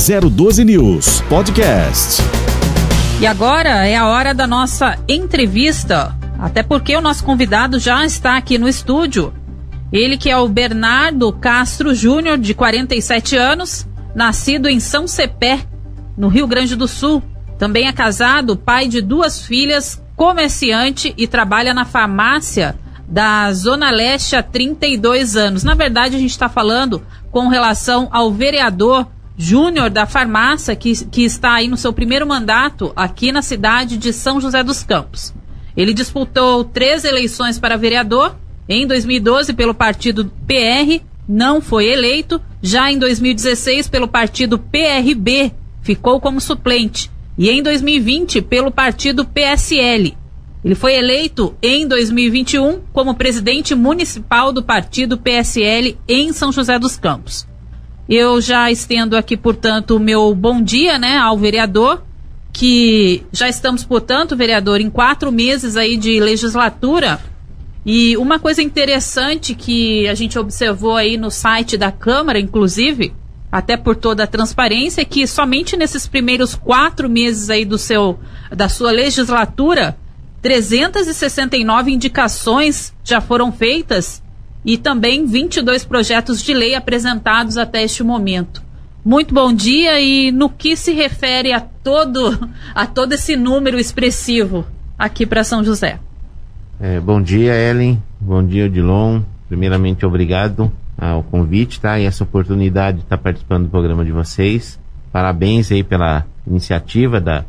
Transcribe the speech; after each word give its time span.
012 0.00 0.64
News 0.64 1.20
Podcast. 1.28 2.22
E 3.20 3.26
agora 3.26 3.86
é 3.86 3.94
a 3.96 4.06
hora 4.06 4.32
da 4.32 4.46
nossa 4.46 4.98
entrevista. 5.06 6.16
Até 6.38 6.62
porque 6.62 6.96
o 6.96 7.02
nosso 7.02 7.22
convidado 7.22 7.78
já 7.78 8.02
está 8.06 8.38
aqui 8.38 8.56
no 8.56 8.66
estúdio. 8.66 9.30
Ele 9.92 10.16
que 10.16 10.30
é 10.30 10.38
o 10.38 10.48
Bernardo 10.48 11.30
Castro 11.34 11.94
Júnior, 11.94 12.38
de 12.38 12.54
47 12.54 13.36
anos, 13.36 13.86
nascido 14.14 14.70
em 14.70 14.80
São 14.80 15.06
Cepé, 15.06 15.66
no 16.16 16.28
Rio 16.28 16.46
Grande 16.46 16.74
do 16.74 16.88
Sul. 16.88 17.22
Também 17.58 17.86
é 17.86 17.92
casado, 17.92 18.56
pai 18.56 18.88
de 18.88 19.02
duas 19.02 19.44
filhas, 19.44 20.02
comerciante 20.16 21.12
e 21.14 21.28
trabalha 21.28 21.74
na 21.74 21.84
farmácia 21.84 22.74
da 23.06 23.52
Zona 23.52 23.90
Leste 23.90 24.34
há 24.34 24.42
32 24.42 25.36
anos. 25.36 25.62
Na 25.62 25.74
verdade, 25.74 26.16
a 26.16 26.18
gente 26.18 26.30
está 26.30 26.48
falando 26.48 27.02
com 27.30 27.48
relação 27.48 28.08
ao 28.10 28.32
vereador 28.32 29.06
Júnior 29.40 29.88
da 29.88 30.04
farmácia, 30.04 30.76
que, 30.76 30.92
que 31.06 31.24
está 31.24 31.54
aí 31.54 31.66
no 31.66 31.76
seu 31.78 31.94
primeiro 31.94 32.26
mandato 32.26 32.92
aqui 32.94 33.32
na 33.32 33.40
cidade 33.40 33.96
de 33.96 34.12
São 34.12 34.38
José 34.38 34.62
dos 34.62 34.82
Campos. 34.82 35.32
Ele 35.74 35.94
disputou 35.94 36.62
três 36.62 37.04
eleições 37.04 37.58
para 37.58 37.78
vereador, 37.78 38.36
em 38.68 38.86
2012 38.86 39.54
pelo 39.54 39.72
partido 39.72 40.30
PR, 40.46 41.02
não 41.26 41.62
foi 41.62 41.86
eleito, 41.86 42.38
já 42.60 42.92
em 42.92 42.98
2016 42.98 43.88
pelo 43.88 44.06
partido 44.06 44.58
PRB, 44.58 45.52
ficou 45.80 46.20
como 46.20 46.38
suplente, 46.38 47.10
e 47.38 47.48
em 47.48 47.62
2020 47.62 48.42
pelo 48.42 48.70
partido 48.70 49.24
PSL. 49.24 50.18
Ele 50.62 50.74
foi 50.74 50.96
eleito 50.96 51.54
em 51.62 51.88
2021 51.88 52.82
como 52.92 53.14
presidente 53.14 53.74
municipal 53.74 54.52
do 54.52 54.62
partido 54.62 55.16
PSL 55.16 55.96
em 56.06 56.30
São 56.30 56.52
José 56.52 56.78
dos 56.78 56.98
Campos. 56.98 57.48
Eu 58.10 58.40
já 58.40 58.68
estendo 58.72 59.16
aqui, 59.16 59.36
portanto, 59.36 59.94
o 59.94 60.00
meu 60.00 60.34
bom 60.34 60.60
dia, 60.60 60.98
né, 60.98 61.16
ao 61.16 61.38
vereador, 61.38 62.02
que 62.52 63.22
já 63.30 63.48
estamos, 63.48 63.84
portanto, 63.84 64.36
vereador, 64.36 64.80
em 64.80 64.90
quatro 64.90 65.30
meses 65.30 65.76
aí 65.76 65.96
de 65.96 66.18
legislatura. 66.18 67.20
E 67.86 68.16
uma 68.16 68.40
coisa 68.40 68.60
interessante 68.60 69.54
que 69.54 70.08
a 70.08 70.14
gente 70.16 70.36
observou 70.36 70.96
aí 70.96 71.16
no 71.16 71.30
site 71.30 71.76
da 71.76 71.92
Câmara, 71.92 72.40
inclusive, 72.40 73.14
até 73.50 73.76
por 73.76 73.94
toda 73.94 74.24
a 74.24 74.26
transparência, 74.26 75.02
é 75.02 75.04
que 75.04 75.24
somente 75.24 75.76
nesses 75.76 76.08
primeiros 76.08 76.56
quatro 76.56 77.08
meses 77.08 77.48
aí 77.48 77.64
do 77.64 77.78
seu, 77.78 78.18
da 78.50 78.68
sua 78.68 78.90
legislatura, 78.90 79.96
369 80.42 81.92
indicações 81.92 82.92
já 83.04 83.20
foram 83.20 83.52
feitas 83.52 84.20
e 84.64 84.76
também 84.76 85.26
22 85.26 85.84
projetos 85.84 86.42
de 86.42 86.52
lei 86.52 86.74
apresentados 86.74 87.56
até 87.56 87.82
este 87.82 88.02
momento. 88.02 88.62
Muito 89.04 89.32
bom 89.32 89.52
dia 89.52 89.98
e 90.00 90.30
no 90.30 90.50
que 90.50 90.76
se 90.76 90.92
refere 90.92 91.52
a 91.52 91.60
todo 91.60 92.50
a 92.74 92.86
todo 92.86 93.14
esse 93.14 93.34
número 93.36 93.78
expressivo 93.78 94.66
aqui 94.98 95.24
para 95.24 95.42
São 95.42 95.64
José. 95.64 95.98
É, 96.78 97.00
bom 97.00 97.20
dia, 97.20 97.54
Ellen. 97.54 98.02
Bom 98.20 98.44
dia, 98.44 98.66
Odilon. 98.66 99.22
Primeiramente, 99.48 100.04
obrigado 100.04 100.70
ao 100.96 101.22
convite, 101.22 101.80
tá? 101.80 101.98
E 101.98 102.04
essa 102.04 102.24
oportunidade 102.24 102.98
de 102.98 103.04
estar 103.04 103.16
participando 103.16 103.64
do 103.64 103.70
programa 103.70 104.04
de 104.04 104.12
vocês. 104.12 104.78
Parabéns 105.10 105.72
aí 105.72 105.82
pela 105.82 106.26
iniciativa 106.46 107.20
da, 107.20 107.44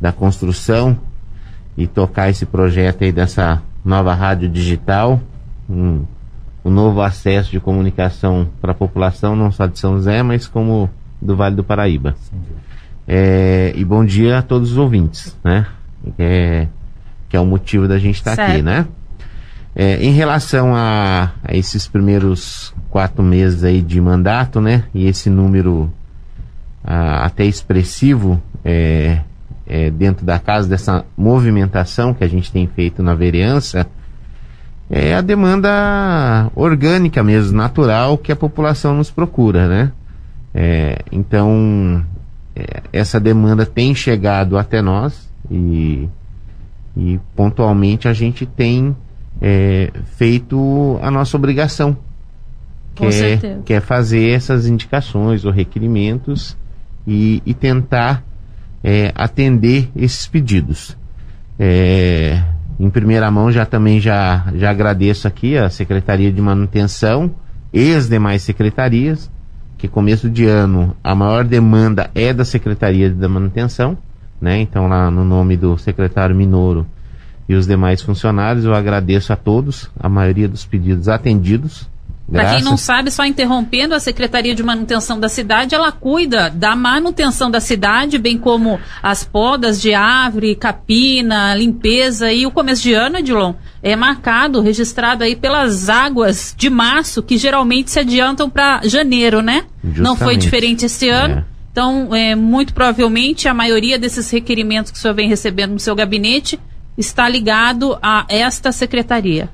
da 0.00 0.12
construção 0.12 0.96
e 1.76 1.86
tocar 1.86 2.30
esse 2.30 2.46
projeto 2.46 3.02
aí 3.04 3.12
dessa 3.12 3.62
nova 3.84 4.14
rádio 4.14 4.48
digital, 4.48 5.20
um, 5.68 6.04
um 6.68 6.70
novo 6.70 7.00
acesso 7.00 7.50
de 7.50 7.58
comunicação 7.58 8.48
para 8.60 8.72
a 8.72 8.74
população, 8.74 9.34
não 9.34 9.50
só 9.50 9.66
de 9.66 9.78
São 9.78 9.96
José, 9.96 10.22
mas 10.22 10.46
como 10.46 10.88
do 11.20 11.34
Vale 11.34 11.56
do 11.56 11.64
Paraíba. 11.64 12.14
É, 13.06 13.72
e 13.74 13.84
bom 13.84 14.04
dia 14.04 14.38
a 14.38 14.42
todos 14.42 14.72
os 14.72 14.78
ouvintes, 14.78 15.36
né? 15.42 15.66
É, 16.18 16.68
que 17.28 17.36
é 17.36 17.40
o 17.40 17.46
motivo 17.46 17.88
da 17.88 17.98
gente 17.98 18.16
estar 18.16 18.36
tá 18.36 18.46
aqui, 18.46 18.62
né? 18.62 18.86
É, 19.74 20.02
em 20.04 20.12
relação 20.12 20.74
a, 20.74 21.32
a, 21.42 21.56
esses 21.56 21.88
primeiros 21.88 22.74
quatro 22.90 23.22
meses 23.22 23.64
aí 23.64 23.80
de 23.80 24.00
mandato, 24.00 24.60
né? 24.60 24.84
E 24.94 25.06
esse 25.06 25.30
número 25.30 25.90
a, 26.84 27.24
até 27.24 27.44
expressivo, 27.44 28.42
é, 28.62 29.20
é, 29.66 29.90
dentro 29.90 30.26
da 30.26 30.38
casa, 30.38 30.68
dessa 30.68 31.04
movimentação 31.16 32.12
que 32.12 32.24
a 32.24 32.28
gente 32.28 32.52
tem 32.52 32.66
feito 32.66 33.02
na 33.02 33.14
vereança, 33.14 33.86
é 34.90 35.14
a 35.14 35.20
demanda 35.20 36.50
orgânica 36.54 37.22
mesmo, 37.22 37.56
natural, 37.56 38.16
que 38.16 38.32
a 38.32 38.36
população 38.36 38.94
nos 38.94 39.10
procura, 39.10 39.68
né? 39.68 39.92
É, 40.54 40.98
então, 41.12 42.04
é, 42.56 42.82
essa 42.92 43.20
demanda 43.20 43.66
tem 43.66 43.94
chegado 43.94 44.56
até 44.56 44.80
nós 44.80 45.30
e, 45.50 46.08
e 46.96 47.20
pontualmente 47.36 48.08
a 48.08 48.12
gente 48.12 48.46
tem 48.46 48.96
é, 49.40 49.92
feito 50.16 50.98
a 51.02 51.10
nossa 51.10 51.36
obrigação, 51.36 51.96
que 52.94 53.04
é, 53.04 53.58
que 53.64 53.74
é 53.74 53.80
fazer 53.80 54.30
essas 54.30 54.66
indicações 54.66 55.44
ou 55.44 55.52
requerimentos 55.52 56.56
e, 57.06 57.42
e 57.44 57.52
tentar 57.52 58.24
é, 58.82 59.12
atender 59.14 59.90
esses 59.94 60.26
pedidos. 60.26 60.96
É, 61.58 62.42
em 62.78 62.90
primeira 62.90 63.30
mão 63.30 63.50
já 63.50 63.66
também 63.66 64.00
já, 64.00 64.46
já 64.54 64.70
agradeço 64.70 65.26
aqui 65.26 65.56
a 65.56 65.68
Secretaria 65.68 66.30
de 66.30 66.40
Manutenção 66.40 67.34
e 67.72 67.94
as 67.94 68.08
demais 68.08 68.42
secretarias, 68.42 69.30
que 69.76 69.88
começo 69.88 70.30
de 70.30 70.46
ano 70.46 70.96
a 71.02 71.14
maior 71.14 71.44
demanda 71.44 72.10
é 72.14 72.32
da 72.32 72.44
Secretaria 72.44 73.10
da 73.10 73.28
Manutenção, 73.28 73.98
né? 74.40 74.60
Então 74.60 74.86
lá 74.86 75.10
no 75.10 75.24
nome 75.24 75.56
do 75.56 75.76
secretário 75.76 76.36
Minoro 76.36 76.86
e 77.48 77.54
os 77.54 77.66
demais 77.66 78.02
funcionários, 78.02 78.64
eu 78.64 78.74
agradeço 78.74 79.32
a 79.32 79.36
todos, 79.36 79.90
a 79.98 80.08
maioria 80.08 80.48
dos 80.48 80.66
pedidos 80.66 81.08
atendidos, 81.08 81.88
para 82.30 82.54
quem 82.54 82.62
não 82.62 82.76
sabe, 82.76 83.10
só 83.10 83.24
interrompendo, 83.24 83.94
a 83.94 84.00
Secretaria 84.00 84.54
de 84.54 84.62
Manutenção 84.62 85.18
da 85.18 85.28
Cidade, 85.28 85.74
ela 85.74 85.90
cuida 85.90 86.50
da 86.50 86.76
manutenção 86.76 87.50
da 87.50 87.58
cidade, 87.58 88.18
bem 88.18 88.36
como 88.36 88.78
as 89.02 89.24
podas 89.24 89.80
de 89.80 89.94
árvore, 89.94 90.54
capina, 90.54 91.54
limpeza 91.54 92.30
e 92.30 92.46
o 92.46 92.50
começo 92.50 92.82
de 92.82 92.92
ano, 92.92 93.16
Edilon, 93.16 93.54
é 93.82 93.96
marcado, 93.96 94.60
registrado 94.60 95.24
aí 95.24 95.34
pelas 95.34 95.88
águas 95.88 96.54
de 96.56 96.68
março, 96.68 97.22
que 97.22 97.38
geralmente 97.38 97.90
se 97.90 97.98
adiantam 97.98 98.50
para 98.50 98.82
janeiro, 98.84 99.40
né? 99.40 99.64
Justamente. 99.82 100.00
Não 100.02 100.14
foi 100.14 100.36
diferente 100.36 100.84
esse 100.84 101.08
ano. 101.08 101.38
É. 101.38 101.44
Então, 101.72 102.14
é, 102.14 102.34
muito 102.34 102.74
provavelmente, 102.74 103.48
a 103.48 103.54
maioria 103.54 103.98
desses 103.98 104.28
requerimentos 104.30 104.90
que 104.90 104.98
o 104.98 105.00
senhor 105.00 105.14
vem 105.14 105.28
recebendo 105.28 105.72
no 105.72 105.78
seu 105.78 105.94
gabinete 105.94 106.58
está 106.96 107.28
ligado 107.28 107.96
a 108.02 108.26
esta 108.28 108.72
secretaria. 108.72 109.48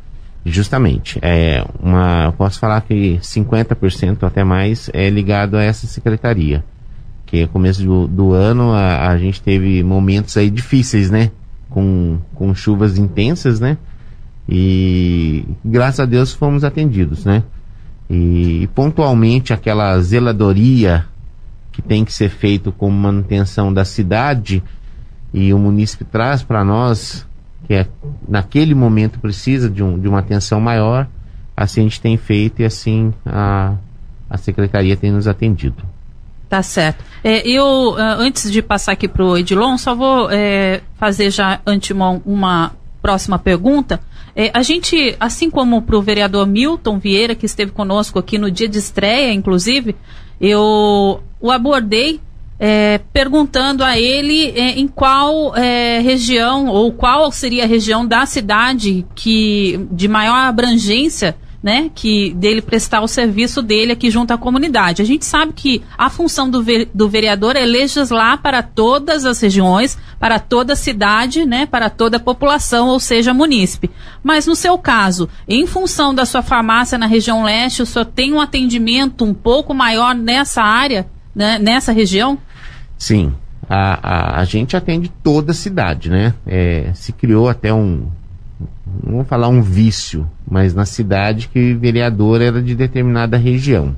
Justamente. 0.45 1.19
É 1.23 1.65
uma, 1.81 2.33
posso 2.37 2.59
falar 2.59 2.81
que 2.83 3.19
50% 3.19 4.23
até 4.23 4.45
mais 4.45 4.91
é 4.93 5.09
ligado 5.09 5.57
a 5.57 5.63
essa 5.63 5.87
secretaria. 5.87 6.63
Que 7.25 7.47
começo 7.47 7.83
do, 7.83 8.07
do 8.07 8.33
ano 8.33 8.73
a, 8.73 9.09
a, 9.09 9.19
gente 9.19 9.41
teve 9.41 9.83
momentos 9.83 10.37
aí 10.37 10.51
difíceis, 10.51 11.11
né? 11.11 11.31
Com, 11.71 12.19
com 12.35 12.55
chuvas 12.55 12.99
intensas, 12.99 13.59
né? 13.59 13.79
E 14.49 15.45
graças 15.65 16.01
a 16.01 16.05
Deus 16.05 16.33
fomos 16.35 16.63
atendidos, 16.63 17.25
né? 17.25 17.43
E, 18.09 18.69
pontualmente 18.75 19.55
aquela 19.55 19.99
zeladoria 20.01 21.07
que 21.73 21.81
tem 21.81 22.05
que 22.05 22.13
ser 22.13 22.29
feito 22.29 22.71
com 22.71 22.91
manutenção 22.91 23.73
da 23.73 23.85
cidade 23.85 24.63
e 25.33 25.53
o 25.53 25.59
município 25.59 26.07
traz 26.07 26.43
para 26.43 26.63
nós 26.63 27.27
que 27.67 27.75
é, 27.75 27.87
naquele 28.29 28.75
momento 28.75 29.19
precisa 29.19 29.69
de, 29.69 29.83
um, 29.83 29.99
de 29.99 30.09
uma 30.09 30.19
atenção 30.19 30.61
maior, 30.61 31.07
assim 31.57 31.81
a 31.81 31.85
gente 31.85 32.01
tem 32.01 32.17
feito 32.17 32.63
e 32.63 32.65
assim 32.65 33.13
a, 33.25 33.75
a 34.29 34.37
secretaria 34.37 34.97
tem 34.97 35.11
nos 35.11 35.27
atendido. 35.27 35.83
Tá 36.49 36.63
certo. 36.63 37.03
É, 37.23 37.47
eu, 37.49 37.97
ah, 37.99 38.17
antes 38.19 38.51
de 38.51 38.63
passar 38.63 38.93
aqui 38.93 39.09
para 39.09 39.25
o 39.25 39.37
Edilon, 39.37 39.77
só 39.79 39.95
vou 39.95 40.31
é, 40.31 40.83
fazer 40.97 41.31
já 41.31 41.61
antemão 41.67 42.23
uma 42.25 42.73
próxima 43.01 43.39
pergunta. 43.39 44.01
É, 44.37 44.51
a 44.53 44.63
gente, 44.63 45.17
assim 45.19 45.51
como 45.51 45.83
para 45.83 45.97
o 45.97 46.03
vereador 46.03 46.47
Milton 46.47 46.99
Vieira, 46.99 47.35
que 47.35 47.47
esteve 47.47 47.71
conosco 47.71 48.19
aqui 48.19 48.37
no 48.37 48.51
dia 48.51 48.69
de 48.69 48.79
estreia, 48.79 49.33
inclusive, 49.33 49.97
eu 50.41 51.23
o 51.41 51.51
abordei 51.51 52.21
é, 52.59 53.01
perguntando 53.13 53.83
a 53.83 53.99
ele 53.99 54.51
é, 54.51 54.79
em 54.79 54.87
qual 54.87 55.57
é, 55.57 56.01
região 56.01 56.67
ou 56.69 56.93
qual 56.93 57.31
seria 57.33 57.65
a 57.65 57.67
região 57.67 58.07
da 58.07 58.27
cidade 58.27 59.05
que 59.15 59.87
de 59.91 60.09
maior 60.09 60.37
abrangência 60.37 61.37
né, 61.65 61.91
que 61.95 62.35
dele 62.35 62.61
prestar 62.61 63.01
o 63.01 63.09
serviço 63.09 63.63
dele 63.63 63.93
aqui 63.93 64.11
junto 64.11 64.33
à 64.33 64.37
comunidade. 64.37 65.01
A 65.01 65.05
gente 65.05 65.25
sabe 65.25 65.55
que 65.55 65.83
a 65.97 66.11
função 66.11 66.51
do, 66.51 66.63
do 66.93 67.09
vereador 67.09 67.57
é 67.57 67.65
legislar 67.65 68.43
para 68.43 68.63
todas 68.63 69.25
as 69.25 69.41
regiões, 69.41 69.97
para 70.21 70.39
toda 70.39 70.75
a 70.75 70.77
cidade, 70.77 71.47
né, 71.47 71.65
para 71.65 71.89
toda 71.89 72.19
a 72.19 72.21
população, 72.21 72.89
ou 72.89 73.01
seja, 73.01 73.33
munícipe. 73.33 73.91
Mas 74.23 74.47
no 74.47 74.55
seu 74.55 74.77
caso, 74.77 75.27
em 75.49 75.67
função 75.67 76.15
da 76.15 76.27
sua 76.27 76.43
farmácia 76.43 76.99
na 76.99 77.07
região 77.07 77.43
leste, 77.45 77.81
o 77.81 77.87
senhor 77.87 78.05
tem 78.05 78.35
um 78.35 78.43
atendimento 78.43 79.25
um 79.25 79.33
pouco 79.33 79.73
maior 79.73 80.15
nessa 80.15 80.63
área? 80.63 81.14
Né, 81.35 81.59
nessa 81.59 81.93
região? 81.93 82.39
Sim. 82.99 83.33
A, 83.69 84.37
a, 84.37 84.41
a, 84.41 84.45
gente 84.45 84.77
atende 84.77 85.11
toda 85.23 85.53
a 85.53 85.55
cidade, 85.55 86.11
né? 86.11 86.35
É, 86.47 86.91
se 86.93 87.13
criou 87.13 87.49
até 87.49 87.73
um, 87.73 88.09
não 89.03 89.15
vou 89.15 89.25
falar 89.25 89.49
um 89.49 89.63
vício, 89.63 90.29
mas 90.49 90.75
na 90.75 90.85
cidade 90.85 91.49
que 91.49 91.75
vereador 91.75 92.41
era 92.41 92.63
de 92.63 92.75
determinada 92.75 93.37
região. 93.37 93.97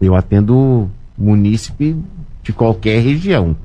Eu 0.00 0.14
atendo 0.14 0.90
munícipe 1.16 1.96
de 2.42 2.52
qualquer 2.52 3.02
região. 3.02 3.56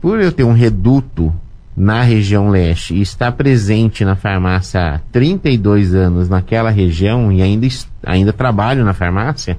Por 0.00 0.20
eu 0.20 0.30
ter 0.30 0.44
um 0.44 0.52
reduto 0.52 1.34
na 1.76 2.02
região 2.02 2.48
leste 2.48 2.94
e 2.94 3.00
estar 3.00 3.32
presente 3.32 4.04
na 4.04 4.16
farmácia 4.16 4.80
há 4.80 4.98
32 5.12 5.94
anos 5.94 6.28
naquela 6.28 6.70
região 6.70 7.30
e 7.30 7.42
ainda, 7.42 7.66
ainda 8.04 8.32
trabalho 8.32 8.84
na 8.84 8.94
farmácia, 8.94 9.58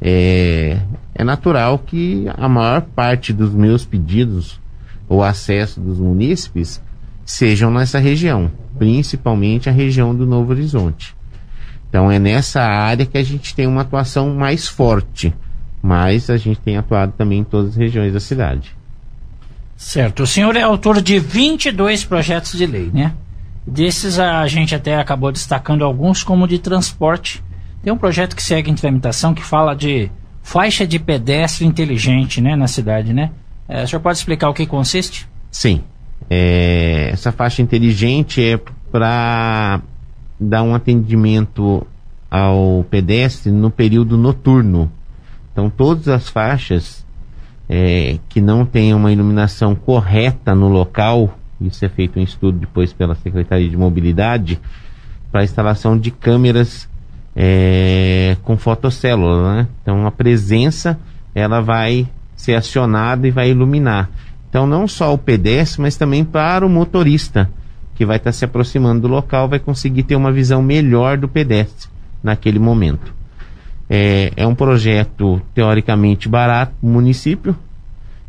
é, 0.00 0.78
é 1.14 1.24
natural 1.24 1.78
que 1.78 2.26
a 2.36 2.48
maior 2.48 2.82
parte 2.82 3.32
dos 3.32 3.52
meus 3.52 3.84
pedidos 3.84 4.60
ou 5.08 5.22
acesso 5.22 5.80
dos 5.80 5.98
munícipes 5.98 6.80
sejam 7.24 7.70
nessa 7.70 7.98
região, 7.98 8.50
principalmente 8.78 9.68
a 9.68 9.72
região 9.72 10.14
do 10.14 10.26
Novo 10.26 10.52
Horizonte. 10.52 11.16
Então 11.88 12.10
é 12.10 12.18
nessa 12.18 12.62
área 12.62 13.06
que 13.06 13.18
a 13.18 13.22
gente 13.22 13.54
tem 13.54 13.66
uma 13.66 13.82
atuação 13.82 14.34
mais 14.34 14.68
forte, 14.68 15.34
mas 15.82 16.28
a 16.28 16.36
gente 16.36 16.60
tem 16.60 16.76
atuado 16.76 17.12
também 17.16 17.40
em 17.40 17.44
todas 17.44 17.70
as 17.70 17.76
regiões 17.76 18.12
da 18.12 18.20
cidade. 18.20 18.76
Certo. 19.76 20.24
O 20.24 20.26
senhor 20.26 20.56
é 20.56 20.62
autor 20.62 21.00
de 21.00 21.18
22 21.18 22.04
projetos 22.04 22.52
de 22.52 22.66
lei, 22.66 22.90
né? 22.92 23.14
Desses 23.66 24.18
a 24.18 24.46
gente 24.46 24.74
até 24.74 24.96
acabou 24.96 25.30
destacando 25.30 25.84
alguns 25.84 26.22
como 26.22 26.48
de 26.48 26.58
transporte. 26.58 27.42
Tem 27.82 27.92
um 27.92 27.96
projeto 27.96 28.34
que 28.34 28.42
segue 28.42 28.70
em 28.70 28.74
tramitação 28.74 29.34
que 29.34 29.42
fala 29.42 29.74
de 29.74 30.10
faixa 30.42 30.86
de 30.86 30.98
pedestre 30.98 31.66
inteligente, 31.66 32.40
né, 32.40 32.56
na 32.56 32.66
cidade, 32.66 33.12
né? 33.12 33.30
É, 33.68 33.84
o 33.84 33.88
senhor 33.88 34.00
pode 34.00 34.18
explicar 34.18 34.48
o 34.48 34.54
que 34.54 34.66
consiste? 34.66 35.28
Sim. 35.50 35.82
É, 36.30 37.10
essa 37.12 37.30
faixa 37.30 37.62
inteligente 37.62 38.42
é 38.42 38.58
para 38.90 39.80
dar 40.40 40.62
um 40.62 40.74
atendimento 40.74 41.86
ao 42.30 42.84
pedestre 42.90 43.52
no 43.52 43.70
período 43.70 44.16
noturno. 44.16 44.90
Então, 45.52 45.68
todas 45.68 46.08
as 46.08 46.28
faixas 46.28 47.04
é, 47.68 48.18
que 48.28 48.40
não 48.40 48.64
tenham 48.64 48.98
uma 48.98 49.12
iluminação 49.12 49.74
correta 49.74 50.54
no 50.54 50.68
local, 50.68 51.36
isso 51.60 51.84
é 51.84 51.88
feito 51.88 52.18
um 52.18 52.22
estudo 52.22 52.58
depois 52.58 52.92
pela 52.92 53.14
Secretaria 53.14 53.68
de 53.68 53.76
Mobilidade, 53.76 54.58
para 55.30 55.42
a 55.42 55.44
instalação 55.44 55.98
de 55.98 56.10
câmeras 56.10 56.87
é, 57.40 58.36
com 58.42 58.58
fotocélula, 58.58 59.54
né? 59.54 59.68
Então 59.80 60.04
a 60.04 60.10
presença 60.10 60.98
ela 61.32 61.60
vai 61.60 62.08
ser 62.34 62.56
acionada 62.56 63.28
e 63.28 63.30
vai 63.30 63.50
iluminar. 63.50 64.10
Então 64.50 64.66
não 64.66 64.88
só 64.88 65.14
o 65.14 65.18
pedestre, 65.18 65.80
mas 65.80 65.96
também 65.96 66.24
para 66.24 66.66
o 66.66 66.68
motorista 66.68 67.48
que 67.94 68.04
vai 68.04 68.16
estar 68.16 68.32
se 68.32 68.44
aproximando 68.44 69.02
do 69.02 69.08
local 69.08 69.48
vai 69.48 69.60
conseguir 69.60 70.02
ter 70.02 70.16
uma 70.16 70.32
visão 70.32 70.60
melhor 70.60 71.16
do 71.16 71.28
pedestre 71.28 71.88
naquele 72.24 72.58
momento. 72.58 73.14
É, 73.88 74.32
é 74.36 74.44
um 74.44 74.54
projeto 74.54 75.40
teoricamente 75.54 76.28
barato 76.28 76.74
município, 76.82 77.56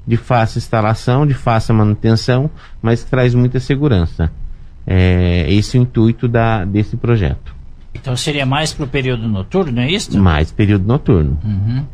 de 0.06 0.18
fácil 0.18 0.60
instalação, 0.60 1.26
de 1.26 1.34
fácil 1.34 1.74
manutenção, 1.74 2.50
mas 2.80 3.04
que 3.04 3.10
traz 3.10 3.34
muita 3.34 3.60
segurança. 3.60 4.32
É 4.86 5.52
esse 5.52 5.78
é 5.78 5.80
o 5.80 5.84
intuito 5.84 6.28
da, 6.28 6.64
desse 6.64 6.96
projeto. 6.96 7.59
Então 7.94 8.16
seria 8.16 8.46
mais 8.46 8.74
para 8.74 8.86
o 8.86 8.88
período 8.88 9.28
noturno, 9.28 9.72
não 9.72 9.82
é 9.82 9.92
isso? 9.92 10.18
Mais 10.18 10.52
período 10.52 10.86
noturno. 10.86 11.40
Uhum. 11.44 11.86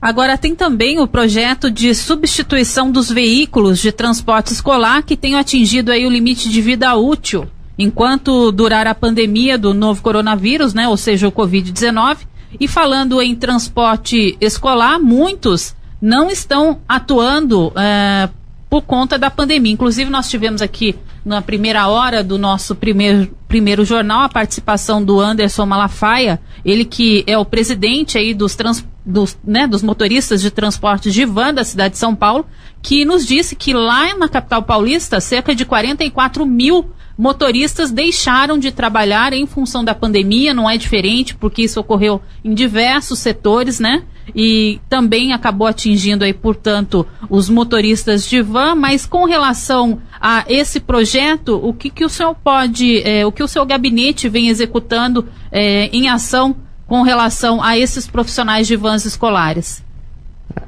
Agora 0.00 0.36
tem 0.36 0.54
também 0.54 1.00
o 1.00 1.06
projeto 1.06 1.70
de 1.70 1.94
substituição 1.94 2.90
dos 2.90 3.10
veículos 3.10 3.78
de 3.78 3.90
transporte 3.90 4.52
escolar 4.52 5.02
que 5.02 5.16
tem 5.16 5.36
atingido 5.36 5.90
aí 5.90 6.06
o 6.06 6.10
limite 6.10 6.50
de 6.50 6.60
vida 6.60 6.94
útil 6.94 7.48
enquanto 7.78 8.52
durar 8.52 8.86
a 8.86 8.94
pandemia 8.94 9.58
do 9.58 9.74
novo 9.74 10.02
coronavírus, 10.02 10.74
né, 10.74 10.88
ou 10.88 10.96
seja, 10.96 11.28
o 11.28 11.32
COVID-19. 11.32 12.18
E 12.60 12.68
falando 12.68 13.20
em 13.20 13.34
transporte 13.34 14.36
escolar, 14.40 15.00
muitos 15.00 15.74
não 16.00 16.30
estão 16.30 16.80
atuando 16.88 17.72
é, 17.76 18.28
por 18.70 18.82
conta 18.82 19.18
da 19.18 19.30
pandemia. 19.30 19.72
Inclusive, 19.72 20.08
nós 20.08 20.28
tivemos 20.28 20.62
aqui 20.62 20.94
na 21.24 21.40
primeira 21.40 21.88
hora 21.88 22.22
do 22.22 22.36
nosso 22.36 22.74
primeiro, 22.74 23.34
primeiro 23.48 23.84
jornal 23.84 24.22
a 24.22 24.28
participação 24.28 25.02
do 25.02 25.18
Anderson 25.18 25.64
Malafaia, 25.64 26.40
ele 26.64 26.84
que 26.84 27.24
é 27.26 27.38
o 27.38 27.44
presidente 27.44 28.18
aí 28.18 28.34
dos, 28.34 28.54
trans, 28.54 28.86
dos, 29.04 29.38
né, 29.42 29.66
dos 29.66 29.82
motoristas 29.82 30.42
de 30.42 30.50
transporte 30.50 31.10
de 31.10 31.24
van 31.24 31.54
da 31.54 31.64
cidade 31.64 31.92
de 31.92 31.98
São 31.98 32.14
Paulo, 32.14 32.46
que 32.82 33.04
nos 33.04 33.26
disse 33.26 33.56
que 33.56 33.72
lá 33.72 34.14
na 34.16 34.28
capital 34.28 34.62
paulista, 34.62 35.18
cerca 35.20 35.54
de 35.54 35.64
44 35.64 36.44
mil 36.44 36.90
motoristas 37.16 37.90
deixaram 37.90 38.58
de 38.58 38.72
trabalhar 38.72 39.32
em 39.32 39.46
função 39.46 39.84
da 39.84 39.94
pandemia, 39.94 40.54
não 40.54 40.68
é 40.68 40.76
diferente, 40.76 41.34
porque 41.34 41.62
isso 41.62 41.80
ocorreu 41.80 42.20
em 42.44 42.52
diversos 42.52 43.18
setores, 43.18 43.78
né? 43.78 44.02
E 44.34 44.80
também 44.88 45.32
acabou 45.32 45.66
atingindo 45.66 46.24
aí, 46.24 46.32
portanto, 46.32 47.06
os 47.28 47.48
motoristas 47.48 48.26
de 48.26 48.40
van, 48.40 48.74
mas 48.74 49.04
com 49.04 49.24
relação 49.26 50.00
a 50.20 50.44
esse 50.48 50.80
projeto, 50.80 51.60
o 51.62 51.74
que, 51.74 51.90
que 51.90 52.04
o 52.04 52.08
senhor 52.08 52.34
pode, 52.34 53.02
é, 53.02 53.26
o 53.26 53.30
que 53.30 53.42
o 53.42 53.48
seu 53.48 53.64
gabinete 53.66 54.28
vem 54.28 54.48
executando 54.48 55.28
é, 55.52 55.86
em 55.92 56.08
ação 56.08 56.56
com 56.86 57.02
relação 57.02 57.62
a 57.62 57.78
esses 57.78 58.06
profissionais 58.06 58.66
de 58.66 58.76
vans 58.76 59.04
escolares? 59.04 59.83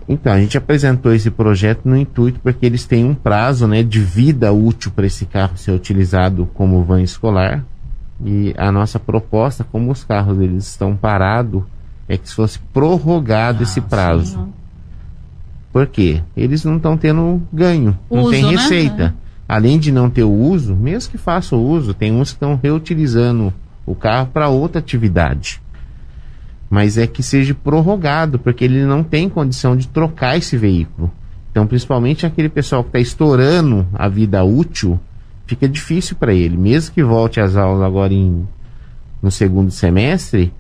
Então, 0.09 0.33
a 0.33 0.41
gente 0.41 0.57
apresentou 0.57 1.13
esse 1.13 1.31
projeto 1.31 1.83
no 1.85 1.97
intuito 1.97 2.41
porque 2.41 2.65
eles 2.65 2.87
têm 2.87 3.05
um 3.05 3.15
prazo 3.15 3.67
né, 3.67 3.83
de 3.83 4.01
vida 4.01 4.53
útil 4.53 4.93
para 4.95 5.07
esse 5.07 5.27
carro 5.27 5.57
ser 5.57 5.73
utilizado 5.73 6.49
como 6.55 6.83
van 6.85 7.03
escolar. 7.03 7.65
E 8.25 8.55
a 8.57 8.71
nossa 8.73 8.99
proposta, 8.99 9.65
como 9.65 9.91
os 9.91 10.05
carros 10.05 10.41
eles 10.41 10.67
estão 10.69 10.97
parados, 10.97 11.63
é 12.09 12.17
que 12.17 12.33
fosse 12.33 12.59
prorrogado 12.73 13.61
ah, 13.61 13.63
esse 13.65 13.81
prazo. 13.81 14.39
Sim. 14.39 14.53
Por 15.73 15.87
quê? 15.89 16.23
Eles 16.37 16.65
não 16.65 16.77
estão 16.77 16.97
tendo 16.97 17.43
ganho, 17.53 17.99
uso, 18.09 18.23
não 18.23 18.31
tem 18.31 18.45
né? 18.45 18.51
receita. 18.53 19.15
Além 19.47 19.79
de 19.79 19.93
não 19.93 20.09
ter 20.09 20.25
o 20.25 20.33
uso, 20.33 20.75
mesmo 20.75 21.11
que 21.11 21.19
faça 21.19 21.55
o 21.55 21.63
uso, 21.63 21.93
tem 21.93 22.13
uns 22.13 22.31
que 22.31 22.37
estão 22.37 22.59
reutilizando 22.61 23.53
o 23.85 23.95
carro 23.95 24.29
para 24.33 24.49
outra 24.49 24.79
atividade 24.79 25.61
mas 26.69 26.99
é 26.99 27.07
que 27.07 27.23
seja 27.23 27.55
prorrogado, 27.55 28.39
porque 28.39 28.65
ele 28.65 28.85
não 28.85 29.03
tem 29.03 29.29
condição 29.29 29.77
de 29.77 29.89
trocar 29.89 30.37
esse 30.37 30.57
veículo. 30.57 31.11
Então, 31.51 31.67
principalmente 31.67 32.27
aquele 32.27 32.49
pessoal 32.49 32.83
que 32.83 32.91
está 32.91 32.99
estourando 32.99 33.87
a 33.95 34.09
vida 34.09 34.45
útil, 34.45 35.01
fica 35.47 35.69
difícil 35.69 36.17
para 36.17 36.35
ele. 36.35 36.57
Mesmo 36.57 36.95
que 36.95 37.03
volte 37.03 37.41
às 37.41 37.57
aulas 37.57 37.83
agora 37.83 38.13
em, 38.13 38.47
no 39.23 39.31
segundo 39.31 39.71
semestre, 39.71 40.53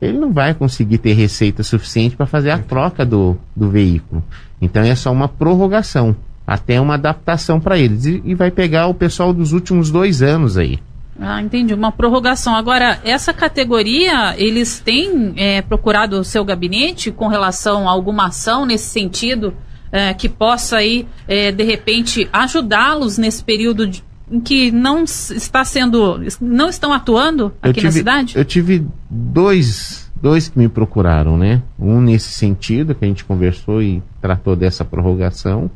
ele 0.00 0.16
não 0.16 0.32
vai 0.32 0.54
conseguir 0.54 0.98
ter 0.98 1.12
receita 1.12 1.62
suficiente 1.62 2.16
para 2.16 2.24
fazer 2.24 2.50
a 2.50 2.58
troca 2.58 3.04
do, 3.04 3.36
do 3.54 3.68
veículo. 3.68 4.24
Então, 4.60 4.82
é 4.82 4.94
só 4.94 5.12
uma 5.12 5.28
prorrogação, 5.28 6.16
até 6.46 6.80
uma 6.80 6.94
adaptação 6.94 7.60
para 7.60 7.76
eles. 7.76 8.06
E, 8.06 8.22
e 8.24 8.34
vai 8.34 8.50
pegar 8.50 8.86
o 8.86 8.94
pessoal 8.94 9.34
dos 9.34 9.52
últimos 9.52 9.90
dois 9.90 10.22
anos 10.22 10.56
aí. 10.56 10.78
Ah, 11.20 11.42
entendi. 11.42 11.74
Uma 11.74 11.90
prorrogação. 11.90 12.54
Agora, 12.54 13.00
essa 13.04 13.32
categoria, 13.32 14.34
eles 14.36 14.78
têm 14.78 15.34
é, 15.36 15.62
procurado 15.62 16.18
o 16.18 16.24
seu 16.24 16.44
gabinete 16.44 17.10
com 17.10 17.26
relação 17.26 17.88
a 17.88 17.92
alguma 17.92 18.26
ação 18.26 18.64
nesse 18.64 18.86
sentido 18.86 19.52
é, 19.90 20.14
que 20.14 20.28
possa 20.28 20.76
aí, 20.76 21.06
é, 21.26 21.50
de 21.50 21.64
repente, 21.64 22.28
ajudá-los 22.32 23.18
nesse 23.18 23.42
período 23.42 23.86
de, 23.86 24.04
em 24.30 24.40
que 24.40 24.70
não 24.70 25.04
está 25.04 25.64
sendo, 25.64 26.20
não 26.40 26.68
estão 26.68 26.92
atuando 26.92 27.52
aqui 27.62 27.74
tive, 27.74 27.86
na 27.86 27.92
cidade? 27.92 28.36
Eu 28.36 28.44
tive 28.44 28.86
dois, 29.10 30.10
dois 30.20 30.48
que 30.48 30.58
me 30.58 30.68
procuraram, 30.68 31.36
né? 31.36 31.62
Um 31.78 32.00
nesse 32.00 32.30
sentido 32.32 32.94
que 32.94 33.04
a 33.04 33.08
gente 33.08 33.24
conversou 33.24 33.82
e 33.82 34.02
tratou 34.20 34.54
dessa 34.54 34.84
prorrogação 34.84 35.70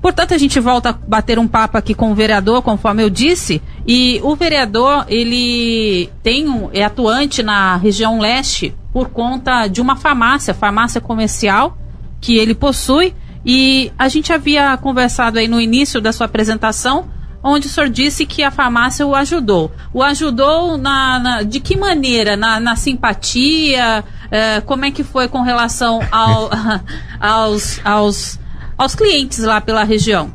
Portanto, 0.00 0.32
a 0.34 0.38
gente 0.38 0.60
volta 0.60 0.90
a 0.90 0.92
bater 0.92 1.38
um 1.38 1.48
papo 1.48 1.78
aqui 1.78 1.94
com 1.94 2.12
o 2.12 2.14
vereador, 2.14 2.60
conforme 2.60 3.02
eu 3.02 3.08
disse, 3.08 3.62
e 3.86 4.20
o 4.22 4.34
vereador, 4.34 5.04
ele 5.08 6.10
tem 6.22 6.48
um, 6.48 6.70
é 6.72 6.84
atuante 6.84 7.42
na 7.42 7.76
região 7.76 8.18
leste 8.18 8.74
por 8.92 9.08
conta 9.10 9.66
de 9.66 9.80
uma 9.80 9.96
farmácia, 9.96 10.54
farmácia 10.54 11.00
comercial, 11.00 11.76
que 12.20 12.36
ele 12.36 12.54
possui, 12.54 13.14
e 13.44 13.92
a 13.98 14.08
gente 14.08 14.32
havia 14.32 14.76
conversado 14.76 15.38
aí 15.38 15.48
no 15.48 15.60
início 15.60 16.00
da 16.00 16.12
sua 16.12 16.26
apresentação, 16.26 17.08
onde 17.42 17.66
o 17.66 17.70
senhor 17.70 17.90
disse 17.90 18.24
que 18.24 18.42
a 18.42 18.50
farmácia 18.50 19.06
o 19.06 19.14
ajudou. 19.14 19.70
O 19.92 20.02
ajudou 20.02 20.78
na, 20.78 21.18
na 21.18 21.42
de 21.42 21.60
que 21.60 21.76
maneira? 21.76 22.36
Na, 22.36 22.58
na 22.58 22.74
simpatia? 22.74 24.02
Eh, 24.30 24.62
como 24.62 24.86
é 24.86 24.90
que 24.90 25.04
foi 25.04 25.28
com 25.28 25.42
relação 25.42 26.00
ao, 26.10 26.48
aos, 27.20 27.80
aos 27.84 28.38
aos 28.76 28.94
clientes 28.94 29.38
lá 29.38 29.60
pela 29.60 29.84
região? 29.84 30.32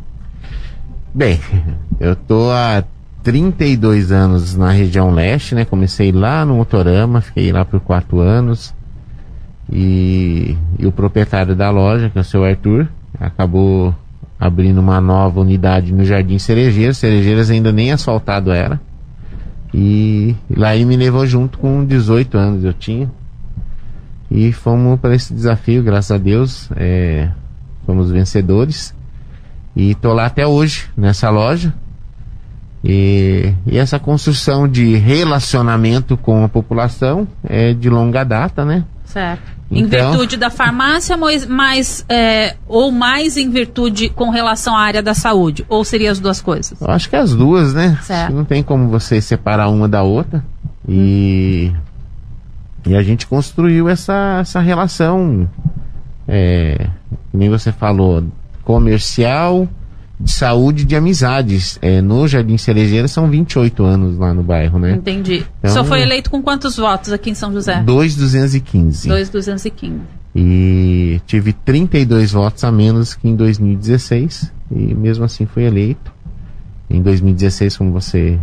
Bem, 1.14 1.40
eu 2.00 2.16
tô 2.16 2.52
há 2.52 2.84
32 3.30 4.12
anos 4.12 4.56
na 4.56 4.72
região 4.72 5.12
leste, 5.12 5.54
né? 5.54 5.64
Comecei 5.64 6.12
lá 6.12 6.44
no 6.44 6.56
Motorama, 6.56 7.22
fiquei 7.22 7.52
lá 7.52 7.64
por 7.64 7.80
quatro 7.80 8.20
anos. 8.20 8.74
E, 9.72 10.58
e 10.80 10.88
o 10.88 10.92
proprietário 10.92 11.56
da 11.56 11.70
loja, 11.70 12.10
que 12.10 12.18
é 12.18 12.22
o 12.22 12.24
seu 12.24 12.44
Arthur, 12.44 12.88
acabou 13.20 13.94
abrindo 14.40 14.80
uma 14.80 15.00
nova 15.00 15.42
unidade 15.42 15.94
no 15.94 16.04
Jardim 16.04 16.40
Cerejeiras. 16.40 16.98
Cerejeiras 16.98 17.52
ainda 17.52 17.72
nem 17.72 17.92
asfaltado 17.92 18.52
era. 18.52 18.82
E, 19.72 20.36
e 20.50 20.56
lá 20.56 20.76
ele 20.76 20.86
me 20.86 20.98
levou 20.98 21.24
junto 21.28 21.60
com 21.60 21.86
18 21.86 22.36
anos 22.36 22.64
eu 22.64 22.74
tinha. 22.74 23.12
E 24.32 24.52
fomos 24.52 25.00
para 25.00 25.14
esse 25.14 25.32
desafio, 25.32 25.84
graças 25.84 26.10
a 26.10 26.18
Deus. 26.18 26.68
É, 26.76 27.30
fomos 27.86 28.10
vencedores. 28.10 28.92
E 29.76 29.94
tô 29.94 30.14
lá 30.14 30.26
até 30.26 30.48
hoje, 30.48 30.88
nessa 30.98 31.30
loja. 31.30 31.72
E, 32.84 33.54
e, 33.68 33.78
essa 33.78 34.00
construção 34.00 34.68
de 34.68 34.96
relacionamento 34.96 36.16
com 36.16 36.46
a 36.46 36.50
população 36.50 37.28
é 37.44 37.74
de 37.74 37.90
longa 37.90 38.24
data, 38.24 38.64
né? 38.64 38.86
Certo. 39.04 39.60
Então, 39.70 39.80
em 39.80 40.12
virtude 40.12 40.38
da 40.38 40.50
farmácia, 40.50 41.18
mas, 41.18 42.06
é, 42.08 42.56
ou 42.68 42.92
mais 42.92 43.38
em 43.38 43.50
virtude 43.50 44.10
com 44.10 44.30
relação 44.30 44.76
à 44.76 44.82
área 44.82 45.04
da 45.04 45.14
saúde? 45.14 45.66
Ou 45.68 45.84
seria 45.84 46.12
as 46.12 46.20
duas 46.20 46.42
coisas? 46.42 46.80
Eu 46.80 46.90
acho 46.90 47.10
que 47.10 47.16
as 47.16 47.36
duas, 47.36 47.74
né? 47.74 48.00
Certo. 48.02 48.34
Não 48.34 48.46
tem 48.46 48.64
como 48.64 48.88
você 48.88 49.22
separar 49.22 49.70
uma 49.70 49.88
da 49.88 50.02
outra. 50.02 50.44
E, 50.88 51.72
e 52.88 52.96
a 52.96 53.04
gente 53.04 53.28
construiu 53.28 53.90
essa, 53.90 54.40
essa 54.40 54.60
relação 54.60 55.48
é, 56.32 56.88
nem 57.34 57.50
você 57.50 57.72
falou, 57.72 58.24
comercial, 58.64 59.68
saúde 60.26 60.86
de 60.86 60.96
amizades. 60.96 61.80
É, 61.82 62.02
no 62.02 62.28
Jardim 62.28 62.58
Cerejeira 62.58 63.08
são 63.08 63.30
28 63.30 63.84
anos 63.84 64.18
lá 64.18 64.34
no 64.34 64.44
bairro, 64.44 64.80
né? 64.80 64.94
Entendi. 64.94 65.46
Então, 65.60 65.74
Só 65.74 65.84
foi 65.84 66.02
eleito 66.02 66.30
com 66.30 66.42
quantos 66.42 66.78
votos 66.78 67.12
aqui 67.12 67.30
em 67.30 67.36
São 67.36 67.52
José? 67.54 67.82
2,215. 67.84 69.08
2,215. 69.08 70.02
E 70.36 71.22
tive 71.26 71.54
32 71.54 72.32
votos 72.32 72.64
a 72.64 72.72
menos 72.72 73.14
que 73.14 73.28
em 73.28 73.36
2016. 73.36 74.52
E 74.72 74.94
mesmo 74.94 75.24
assim 75.24 75.46
fui 75.46 75.64
eleito. 75.64 76.12
Em 76.90 77.02
2016, 77.02 77.78
como 77.78 77.92
você 77.92 78.40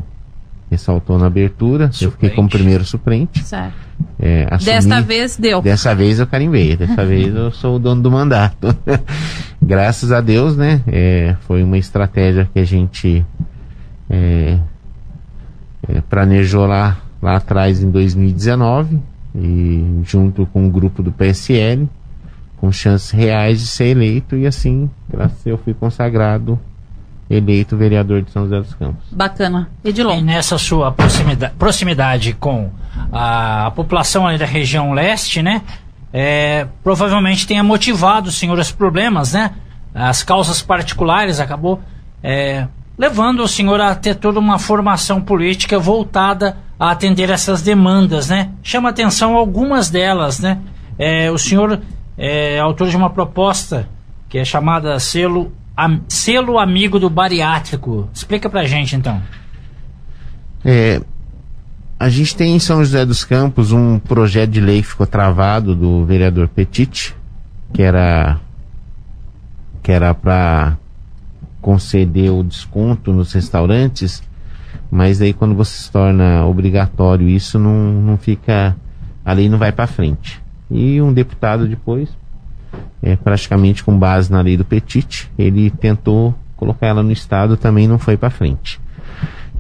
ressaltou 0.71 1.19
na 1.19 1.27
abertura. 1.27 1.87
Suplente. 1.87 2.05
Eu 2.05 2.11
fiquei 2.13 2.31
como 2.31 2.49
primeiro 2.49 2.85
suplente. 2.85 3.43
Certo. 3.45 3.75
É, 4.19 4.47
assumi, 4.51 4.73
Desta 4.73 5.01
vez 5.01 5.37
deu. 5.37 5.63
Dessa 5.63 5.95
vez 5.95 6.19
eu 6.21 6.27
carimbei. 6.27 6.77
Dessa 6.77 7.05
vez 7.07 7.35
eu 7.35 7.51
sou 7.51 7.77
o 7.77 7.79
dono 7.79 8.03
do 8.03 8.11
mandato. 8.11 8.77
Graças 9.63 10.13
a 10.13 10.21
Deus, 10.21 10.57
né? 10.57 10.83
É, 10.87 11.37
foi 11.47 11.63
uma 11.63 11.79
estratégia 11.79 12.49
que 12.53 12.59
a 12.59 12.65
gente 12.65 13.25
é, 14.11 14.59
é 15.89 16.01
planejou 16.03 16.67
lá, 16.67 16.99
lá 17.23 17.37
atrás 17.37 17.83
em 17.83 17.91
2019 17.91 18.99
e 19.35 20.01
junto 20.05 20.47
com 20.47 20.67
o 20.67 20.71
grupo 20.71 21.03
do 21.03 21.13
PSL 21.13 21.89
com 22.57 22.73
chances 22.73 23.11
reais 23.11 23.61
de 23.61 23.67
ser 23.67 23.87
eleito 23.89 24.37
e 24.37 24.47
assim, 24.47 24.91
graças 25.09 25.41
a 25.41 25.45
Deus, 25.45 25.47
eu 25.47 25.59
fui 25.59 25.75
consagrado 25.75 26.59
eleito 27.29 27.77
vereador 27.77 28.23
de 28.23 28.31
São 28.31 28.45
José 28.45 28.61
dos 28.61 28.75
Campos. 28.75 29.05
Bacana. 29.11 29.69
Edilon. 29.85 30.19
E 30.19 30.23
nessa 30.23 30.59
sua 30.59 30.93
proximidade, 30.93 31.55
proximidade 31.59 32.33
com 32.35 32.71
a, 33.13 33.67
a, 33.67 33.71
população 33.71 34.27
ali 34.27 34.39
da 34.39 34.47
região 34.47 34.93
leste, 34.93 35.43
né? 35.43 35.63
É, 36.13 36.67
provavelmente 36.83 37.47
tenha 37.47 37.63
motivado 37.63 38.29
o 38.29 38.33
senhor 38.33 38.59
os 38.59 38.71
problemas, 38.71 39.33
né? 39.33 39.53
As 39.95 40.23
causas 40.23 40.63
particulares 40.63 41.41
acabou 41.41 41.81
é, 42.23 42.69
levando 42.97 43.41
o 43.41 43.49
senhor 43.49 43.81
a 43.81 43.95
ter 43.95 44.15
toda 44.15 44.39
uma 44.39 44.59
formação 44.59 45.21
política 45.21 45.79
voltada 45.79 46.57
a 46.79 46.91
atender 46.91 47.31
essas 47.31 47.61
demandas, 47.61 48.29
né? 48.29 48.51
Chama 48.63 48.91
atenção 48.91 49.35
algumas 49.35 49.91
delas, 49.91 50.39
né? 50.39 50.59
É, 50.99 51.31
o 51.31 51.39
senhor 51.39 51.81
é 52.17 52.59
autor 52.59 52.89
de 52.89 52.97
uma 52.97 53.11
proposta 53.11 53.89
que 54.29 54.39
é 54.39 54.45
chamada 54.45 54.99
selo 54.99 55.53
Am, 55.77 56.03
selo 56.09 56.59
amigo 56.59 56.99
do 56.99 57.11
bariátrico. 57.11 58.09
Explica 58.13 58.49
pra 58.49 58.65
gente 58.65 58.97
então. 58.97 59.21
É, 60.65 61.01
a 61.99 62.09
gente 62.09 62.37
tem 62.37 62.57
em 62.57 62.59
São 62.59 62.85
José 62.85 63.05
dos 63.05 63.25
Campos 63.25 63.73
um 63.73 63.99
projeto 63.99 64.51
de 64.51 64.61
lei 64.61 64.83
que 64.83 64.89
ficou 64.89 65.07
travado 65.07 65.75
do 65.75 66.05
vereador 66.05 66.49
Petit, 66.49 67.15
que 67.73 67.83
era 67.83 68.39
que 69.83 69.93
era 69.93 70.13
para 70.13 70.77
conceder 71.61 72.31
o 72.31 72.43
desconto 72.43 73.13
nos 73.13 73.33
restaurantes, 73.33 74.23
mas 74.91 75.23
aí 75.23 75.33
quando 75.33 75.55
você 75.55 75.83
se 75.83 75.91
torna 75.91 76.45
obrigatório 76.45 77.29
isso 77.29 77.59
não, 77.59 77.93
não 78.03 78.17
fica 78.19 78.77
a 79.25 79.33
lei 79.33 79.49
não 79.49 79.59
vai 79.59 79.73
para 79.73 79.87
frente. 79.87 80.43
E 80.71 81.01
um 81.01 81.13
deputado 81.13 81.69
depois 81.69 82.09
é, 83.03 83.17
praticamente 83.17 83.85
com 83.85 83.97
base 83.97 84.31
na 84.31 84.41
lei 84.41 84.57
do 84.57 84.65
Petit, 84.65 85.31
ele 85.39 85.71
tentou 85.71 86.35
colocar 86.57 86.87
ela 86.87 87.03
no 87.03 87.13
Estado, 87.13 87.57
também 87.57 87.87
não 87.87 87.99
foi 87.99 88.17
para 88.17 88.31
frente. 88.31 88.81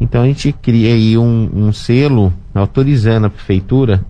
Então 0.01 0.23
a 0.23 0.27
gente 0.27 0.53
cria 0.53 0.93
aí 0.93 1.17
um, 1.17 1.51
um 1.55 1.73
selo 1.73 2.33
autorizando 2.55 3.27
a 3.27 3.31
prefeitura 3.31 4.05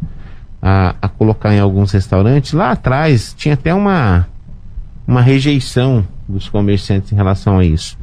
a, 0.60 0.94
a, 1.00 1.08
colocar 1.08 1.54
em 1.54 1.60
alguns 1.60 1.92
restaurantes. 1.92 2.52
Lá 2.52 2.72
atrás 2.72 3.34
tinha 3.36 3.54
até 3.54 3.72
uma, 3.72 4.26
uma 5.06 5.20
rejeição 5.20 6.04
dos 6.28 6.48
comerciantes 6.48 7.12
em 7.12 7.16
relação 7.16 7.58
a 7.58 7.64
isso. 7.64 7.96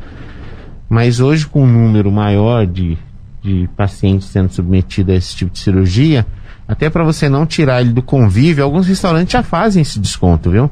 Mas 0.88 1.20
hoje, 1.20 1.48
com 1.48 1.64
um 1.64 1.68
número 1.68 2.12
maior 2.12 2.66
de, 2.66 2.98
de 3.42 3.68
pacientes 3.76 4.28
sendo 4.28 4.52
submetidos 4.52 5.14
a 5.14 5.18
esse 5.18 5.36
tipo 5.36 5.52
de 5.52 5.60
cirurgia, 5.60 6.26
até 6.68 6.90
para 6.90 7.04
você 7.04 7.28
não 7.28 7.46
tirar 7.46 7.82
ele 7.82 7.92
do 7.92 8.02
convívio, 8.02 8.64
alguns 8.64 8.88
restaurantes 8.88 9.34
já 9.34 9.44
fazem 9.44 9.82
esse 9.82 10.00
desconto, 10.00 10.50
viu? 10.50 10.70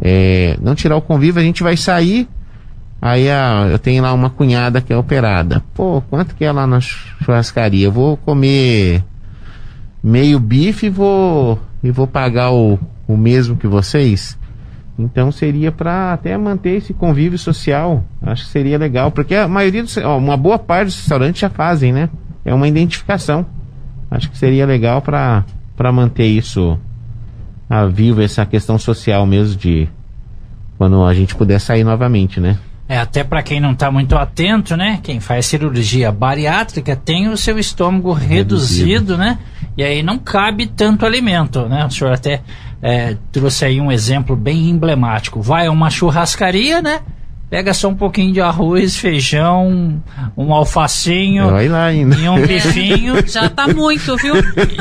É, 0.00 0.56
não 0.62 0.74
tirar 0.74 0.96
o 0.96 1.02
convívio, 1.02 1.40
a 1.40 1.44
gente 1.44 1.62
vai 1.62 1.76
sair. 1.76 2.28
Aí 3.00 3.28
a, 3.28 3.68
eu 3.70 3.78
tenho 3.78 4.02
lá 4.02 4.12
uma 4.12 4.30
cunhada 4.30 4.80
que 4.80 4.92
é 4.92 4.96
operada. 4.96 5.62
Pô, 5.74 6.00
quanto 6.08 6.36
que 6.36 6.44
é 6.44 6.52
lá 6.52 6.66
na 6.66 6.80
churrascaria? 6.80 7.86
Eu 7.86 7.92
vou 7.92 8.16
comer 8.16 9.02
meio 10.02 10.38
bife 10.38 10.86
e 10.86 10.90
vou, 10.90 11.58
e 11.82 11.90
vou 11.90 12.06
pagar 12.06 12.52
o, 12.52 12.78
o 13.06 13.16
mesmo 13.16 13.56
que 13.56 13.66
vocês. 13.66 14.38
Então 14.98 15.32
seria 15.32 15.72
para 15.72 16.12
até 16.12 16.36
manter 16.36 16.76
esse 16.76 16.94
convívio 16.94 17.38
social. 17.38 18.04
Acho 18.22 18.44
que 18.44 18.50
seria 18.50 18.78
legal, 18.78 19.10
porque 19.10 19.34
a 19.34 19.48
maioria 19.48 19.82
dos, 19.82 19.96
ó, 19.96 20.16
uma 20.16 20.36
boa 20.36 20.58
parte 20.58 20.86
dos 20.86 20.98
restaurantes 20.98 21.40
já 21.40 21.50
fazem, 21.50 21.92
né? 21.92 22.08
É 22.44 22.54
uma 22.54 22.68
identificação. 22.68 23.44
Acho 24.12 24.30
que 24.30 24.36
seria 24.36 24.66
legal 24.66 25.00
para 25.00 25.92
manter 25.92 26.26
isso 26.26 26.78
a 27.68 27.86
vivo, 27.86 28.20
essa 28.20 28.44
questão 28.44 28.78
social 28.78 29.26
mesmo 29.26 29.56
de 29.56 29.88
quando 30.76 31.02
a 31.04 31.14
gente 31.14 31.34
puder 31.34 31.58
sair 31.58 31.84
novamente, 31.84 32.38
né? 32.38 32.58
É, 32.88 32.98
até 32.98 33.24
para 33.24 33.42
quem 33.42 33.58
não 33.58 33.72
está 33.72 33.90
muito 33.90 34.16
atento, 34.18 34.76
né? 34.76 35.00
Quem 35.02 35.18
faz 35.18 35.46
cirurgia 35.46 36.12
bariátrica 36.12 36.94
tem 36.94 37.28
o 37.28 37.36
seu 37.38 37.58
estômago 37.58 38.12
reduzido, 38.12 39.14
reduzido 39.14 39.16
né? 39.16 39.38
E 39.76 39.82
aí 39.82 40.02
não 40.02 40.18
cabe 40.18 40.66
tanto 40.66 41.06
alimento, 41.06 41.66
né? 41.66 41.86
O 41.86 41.90
senhor 41.90 42.12
até 42.12 42.42
é, 42.82 43.16
trouxe 43.30 43.64
aí 43.64 43.80
um 43.80 43.90
exemplo 43.90 44.36
bem 44.36 44.68
emblemático. 44.68 45.40
Vai 45.40 45.68
a 45.68 45.70
uma 45.70 45.88
churrascaria, 45.88 46.82
né? 46.82 47.00
Pega 47.52 47.74
só 47.74 47.88
um 47.88 47.94
pouquinho 47.94 48.32
de 48.32 48.40
arroz, 48.40 48.96
feijão, 48.96 50.02
um 50.34 50.54
alfacinho 50.54 51.50
lá 51.68 51.84
ainda. 51.84 52.16
e 52.16 52.26
um 52.26 52.40
bifinho. 52.48 53.28
já 53.28 53.46
tá 53.50 53.68
muito, 53.68 54.16
viu? 54.16 54.36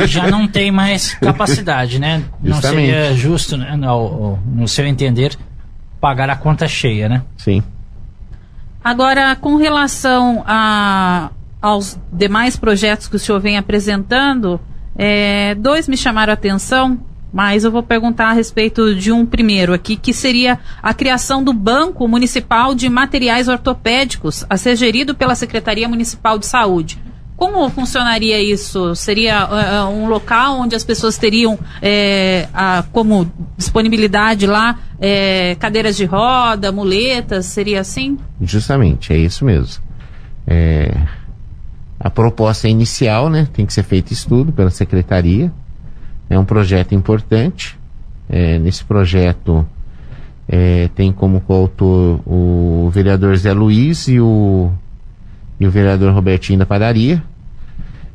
Já 0.07 0.31
não 0.31 0.47
tem 0.47 0.71
mais 0.71 1.13
capacidade, 1.15 1.99
né? 1.99 2.23
Não 2.41 2.53
Justamente. 2.53 2.85
seria 2.85 3.13
justo, 3.13 3.57
né, 3.57 3.75
no, 3.75 4.39
no 4.45 4.69
seu 4.69 4.87
entender, 4.87 5.37
pagar 5.99 6.29
a 6.29 6.35
conta 6.37 6.65
cheia, 6.65 7.09
né? 7.09 7.23
Sim. 7.35 7.61
Agora, 8.81 9.35
com 9.35 9.57
relação 9.57 10.41
a 10.47 11.29
aos 11.61 11.99
demais 12.09 12.55
projetos 12.55 13.09
que 13.09 13.17
o 13.17 13.19
senhor 13.19 13.41
vem 13.41 13.57
apresentando, 13.57 14.61
é, 14.97 15.55
dois 15.55 15.89
me 15.89 15.97
chamaram 15.97 16.31
a 16.31 16.35
atenção, 16.35 16.97
mas 17.31 17.63
eu 17.63 17.71
vou 17.71 17.81
perguntar 17.81 18.29
a 18.29 18.33
respeito 18.33 18.93
de 18.95 19.11
um 19.11 19.25
primeiro 19.25 19.73
aqui, 19.73 19.95
que 19.95 20.13
seria 20.13 20.59
a 20.81 20.93
criação 20.93 21.43
do 21.43 21.53
Banco 21.53 22.07
Municipal 22.07 22.75
de 22.75 22.89
Materiais 22.89 23.47
Ortopédicos, 23.47 24.45
a 24.49 24.57
ser 24.57 24.75
gerido 24.75 25.15
pela 25.15 25.35
Secretaria 25.35 25.87
Municipal 25.87 26.37
de 26.37 26.45
Saúde. 26.45 26.99
Como 27.37 27.67
funcionaria 27.71 28.39
isso? 28.39 28.93
Seria 28.95 29.47
uh, 29.47 29.89
um 29.89 30.07
local 30.07 30.59
onde 30.59 30.75
as 30.75 30.83
pessoas 30.83 31.17
teriam 31.17 31.57
é, 31.81 32.47
a, 32.53 32.83
como 32.91 33.31
disponibilidade 33.57 34.45
lá 34.45 34.77
cadeiras 35.59 35.97
de 35.97 36.05
roda, 36.05 36.71
muletas? 36.71 37.47
Seria 37.47 37.81
assim? 37.81 38.19
Justamente, 38.39 39.11
é 39.11 39.17
isso 39.17 39.43
mesmo. 39.43 39.81
É, 40.45 40.95
a 41.99 42.11
proposta 42.11 42.67
inicial, 42.67 43.27
né? 43.27 43.47
Tem 43.51 43.65
que 43.65 43.73
ser 43.73 43.81
feito 43.81 44.13
estudo 44.13 44.51
pela 44.51 44.69
secretaria. 44.69 45.51
É 46.31 46.39
um 46.39 46.45
projeto 46.45 46.95
importante. 46.95 47.77
É, 48.29 48.57
nesse 48.57 48.85
projeto 48.85 49.67
é, 50.47 50.89
tem 50.95 51.11
como 51.11 51.41
coautor 51.41 52.21
o 52.25 52.89
vereador 52.89 53.35
Zé 53.35 53.51
Luiz 53.51 54.07
e 54.07 54.17
o, 54.17 54.71
e 55.59 55.67
o 55.67 55.69
vereador 55.69 56.13
Robertinho 56.13 56.57
da 56.57 56.65
Padaria. 56.65 57.21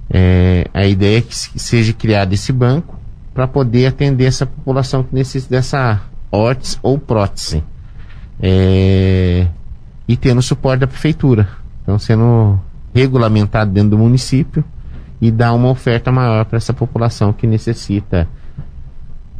É, 0.08 0.66
a 0.72 0.86
ideia 0.86 1.18
é 1.18 1.20
que 1.20 1.36
seja 1.36 1.92
criado 1.92 2.32
esse 2.32 2.54
banco 2.54 2.98
para 3.34 3.46
poder 3.46 3.84
atender 3.84 4.24
essa 4.24 4.46
população 4.46 5.02
que 5.02 5.14
necessita 5.14 5.54
dessa 5.54 6.00
órtese 6.32 6.78
ou 6.82 6.98
prótese. 6.98 7.62
É, 8.40 9.46
e 10.08 10.16
tendo 10.16 10.40
suporte 10.40 10.80
da 10.80 10.86
prefeitura. 10.86 11.50
Então, 11.82 11.98
sendo 11.98 12.58
regulamentado 12.94 13.70
dentro 13.70 13.90
do 13.90 13.98
município 13.98 14.64
e 15.20 15.30
dar 15.30 15.52
uma 15.54 15.68
oferta 15.68 16.12
maior 16.12 16.44
para 16.44 16.56
essa 16.56 16.72
população 16.72 17.32
que 17.32 17.46
necessita 17.46 18.28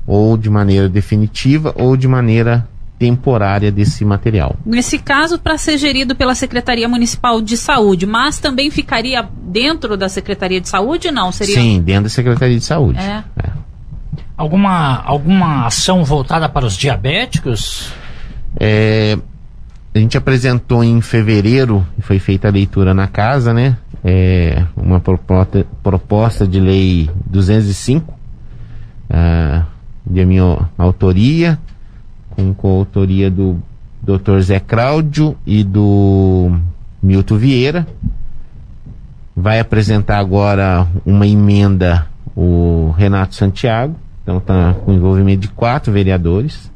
ou 0.07 0.37
de 0.37 0.49
maneira 0.49 0.89
definitiva 0.89 1.75
ou 1.77 1.97
de 1.97 2.07
maneira 2.07 2.67
temporária 2.99 3.71
desse 3.71 4.05
material. 4.05 4.57
Nesse 4.65 4.99
caso, 4.99 5.39
para 5.39 5.59
ser 5.59 5.77
gerido 5.77 6.15
pela 6.15 6.35
Secretaria 6.35 6.89
Municipal 6.89 7.43
de 7.43 7.57
Saúde, 7.57 8.07
mas 8.07 8.39
também 8.39 8.71
ficaria 8.71 9.29
dentro 9.43 9.97
da 9.97 10.09
Secretaria 10.09 10.61
de 10.61 10.69
Saúde, 10.69 11.11
não? 11.11 11.31
Seria... 11.31 11.55
Sim, 11.55 11.83
dentro 11.83 12.05
da 12.05 12.09
Secretaria 12.09 12.59
de 12.59 12.65
Saúde. 12.65 12.99
É. 12.99 13.23
É. 13.37 13.51
Alguma, 14.37 15.03
alguma 15.03 15.67
ação 15.67 16.05
voltada 16.05 16.49
para 16.49 16.65
os 16.65 16.77
diabéticos? 16.77 17.93
É, 18.59 19.19
a 19.95 19.99
gente 19.99 20.17
apresentou 20.17 20.85
em 20.85 21.01
fevereiro, 21.01 21.87
foi 22.01 22.19
feita 22.19 22.49
a 22.49 22.51
leitura 22.51 22.93
na 22.93 23.07
casa, 23.07 23.53
né? 23.53 23.77
É, 24.09 24.65
uma 24.77 25.01
proposta, 25.01 25.67
proposta 25.83 26.47
de 26.47 26.61
lei 26.61 27.11
205, 27.27 28.15
uh, 29.11 29.67
de 30.07 30.25
minha 30.25 30.69
autoria, 30.79 31.59
com 32.31 32.55
coautoria 32.55 33.29
do 33.29 33.61
Dr. 34.01 34.39
Zé 34.43 34.61
Cláudio 34.61 35.37
e 35.45 35.65
do 35.65 36.57
Milton 37.03 37.37
Vieira. 37.37 37.85
Vai 39.35 39.59
apresentar 39.59 40.19
agora 40.19 40.87
uma 41.05 41.27
emenda 41.27 42.07
o 42.37 42.95
Renato 42.97 43.35
Santiago, 43.35 43.97
então 44.23 44.39
está 44.39 44.73
com 44.85 44.93
envolvimento 44.93 45.41
de 45.41 45.49
quatro 45.49 45.93
vereadores. 45.93 46.71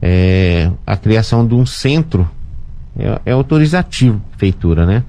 É, 0.00 0.70
a 0.86 0.96
criação 0.96 1.46
de 1.46 1.54
um 1.54 1.66
centro, 1.66 2.26
é, 2.98 3.20
é 3.26 3.32
autorizativo, 3.32 4.22
feitura, 4.38 4.86
né? 4.86 5.04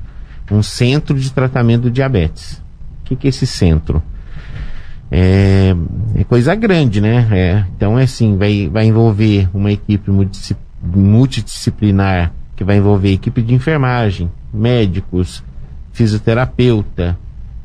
Um 0.52 0.64
centro 0.64 1.20
de 1.20 1.32
tratamento 1.32 1.84
do 1.84 1.92
diabetes. 1.92 2.62
O 3.02 3.06
que, 3.06 3.16
que 3.16 3.28
é 3.28 3.30
esse 3.30 3.46
centro? 3.46 4.02
é, 5.12 5.76
é 6.16 6.24
coisa 6.24 6.54
grande, 6.56 7.02
né? 7.02 7.28
É, 7.32 7.66
então 7.76 7.98
é 7.98 8.04
assim, 8.04 8.38
vai, 8.38 8.70
vai 8.70 8.86
envolver 8.86 9.50
uma 9.54 9.72
equipe 9.72 10.12
multidisciplinar 10.82 12.32
que 12.56 12.64
vai 12.64 12.78
envolver 12.78 13.12
equipe 13.14 13.42
de 13.42 13.54
enfermagem, 13.54 14.30
médicos, 14.54 15.44
fisioterapeuta, 15.94 17.18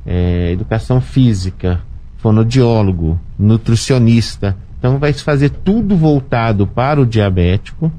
é, 0.06 0.52
educação 0.52 1.00
física, 1.00 1.80
fonodiólogo, 2.18 3.20
nutricionista. 3.38 4.56
Então 4.78 4.98
vai 4.98 5.12
se 5.12 5.22
fazer 5.22 5.50
tudo 5.50 5.96
voltado 5.96 6.66
para 6.66 7.00
o 7.00 7.06
diabético 7.06 7.92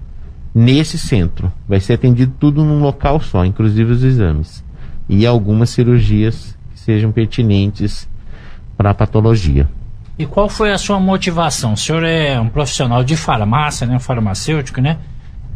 nesse 0.53 0.97
centro. 0.97 1.51
Vai 1.67 1.81
ser 1.81 1.93
atendido 1.93 2.33
tudo 2.39 2.63
num 2.63 2.79
local 2.79 3.19
só, 3.19 3.45
inclusive 3.45 3.91
os 3.91 4.03
exames. 4.03 4.64
E 5.07 5.25
algumas 5.25 5.69
cirurgias 5.69 6.57
que 6.71 6.79
sejam 6.79 7.11
pertinentes 7.11 8.07
para 8.77 8.91
a 8.91 8.93
patologia. 8.93 9.69
E 10.17 10.25
qual 10.25 10.47
foi 10.47 10.71
a 10.71 10.77
sua 10.77 10.99
motivação? 10.99 11.73
O 11.73 11.77
senhor 11.77 12.03
é 12.03 12.39
um 12.39 12.47
profissional 12.47 13.03
de 13.03 13.17
farmácia, 13.17 13.85
né, 13.85 13.95
um 13.95 13.99
farmacêutico, 13.99 14.79
né? 14.79 14.97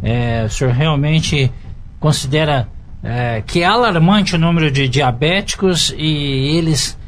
É, 0.03 0.43
o 0.45 0.49
senhor 0.49 0.73
realmente 0.73 1.51
considera 1.99 2.67
é, 3.01 3.41
que 3.45 3.61
é 3.61 3.65
alarmante 3.65 4.35
o 4.35 4.39
número 4.39 4.69
de 4.69 4.87
diabéticos 4.89 5.93
e 5.97 6.57
eles 6.57 6.98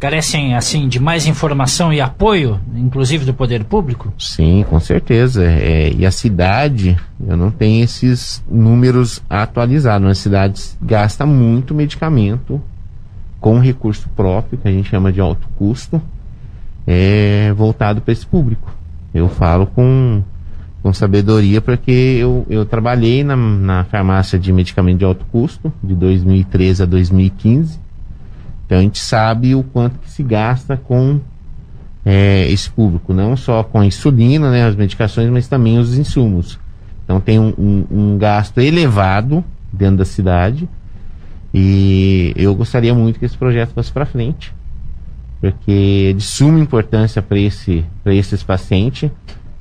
carecem 0.00 0.54
assim 0.54 0.88
de 0.88 0.98
mais 0.98 1.26
informação 1.26 1.92
e 1.92 2.00
apoio, 2.00 2.58
inclusive 2.74 3.26
do 3.26 3.34
poder 3.34 3.64
público? 3.64 4.12
Sim, 4.18 4.64
com 4.68 4.80
certeza. 4.80 5.44
É, 5.44 5.92
e 5.92 6.06
a 6.06 6.10
cidade, 6.10 6.96
eu 7.24 7.36
não 7.36 7.50
tenho 7.50 7.84
esses 7.84 8.42
números 8.50 9.22
atualizados. 9.28 10.08
A 10.08 10.14
cidade 10.14 10.62
gasta 10.80 11.26
muito 11.26 11.74
medicamento 11.74 12.60
com 13.38 13.58
recurso 13.58 14.08
próprio, 14.16 14.58
que 14.58 14.66
a 14.66 14.72
gente 14.72 14.88
chama 14.88 15.12
de 15.12 15.20
alto 15.20 15.46
custo, 15.56 16.00
é 16.86 17.52
voltado 17.54 18.00
para 18.00 18.12
esse 18.12 18.26
público. 18.26 18.74
Eu 19.12 19.28
falo 19.28 19.66
com, 19.66 20.22
com 20.82 20.92
sabedoria 20.94 21.60
porque 21.60 21.90
eu, 21.90 22.46
eu 22.48 22.64
trabalhei 22.64 23.22
na, 23.22 23.36
na 23.36 23.84
farmácia 23.84 24.38
de 24.38 24.50
medicamento 24.50 24.98
de 24.98 25.04
alto 25.04 25.26
custo, 25.30 25.70
de 25.84 25.94
2013 25.94 26.82
a 26.82 26.86
2015. 26.86 27.89
Então 28.70 28.78
a 28.78 28.82
gente 28.82 29.00
sabe 29.00 29.52
o 29.52 29.64
quanto 29.64 29.98
que 29.98 30.08
se 30.08 30.22
gasta 30.22 30.76
com 30.76 31.18
é, 32.06 32.46
esse 32.48 32.70
público, 32.70 33.12
não 33.12 33.36
só 33.36 33.64
com 33.64 33.80
a 33.80 33.84
insulina, 33.84 34.48
né, 34.48 34.64
as 34.64 34.76
medicações, 34.76 35.28
mas 35.28 35.48
também 35.48 35.76
os 35.76 35.98
insumos. 35.98 36.56
Então 37.02 37.18
tem 37.18 37.36
um, 37.36 37.52
um, 37.58 37.86
um 37.90 38.16
gasto 38.16 38.60
elevado 38.60 39.44
dentro 39.72 39.96
da 39.96 40.04
cidade 40.04 40.68
e 41.52 42.32
eu 42.36 42.54
gostaria 42.54 42.94
muito 42.94 43.18
que 43.18 43.24
esse 43.24 43.36
projeto 43.36 43.72
fosse 43.74 43.90
para 43.90 44.06
frente, 44.06 44.54
porque 45.40 46.10
é 46.10 46.12
de 46.12 46.22
suma 46.22 46.60
importância 46.60 47.20
para 47.20 47.40
esse, 47.40 47.84
esses 48.06 48.44
pacientes, 48.44 49.10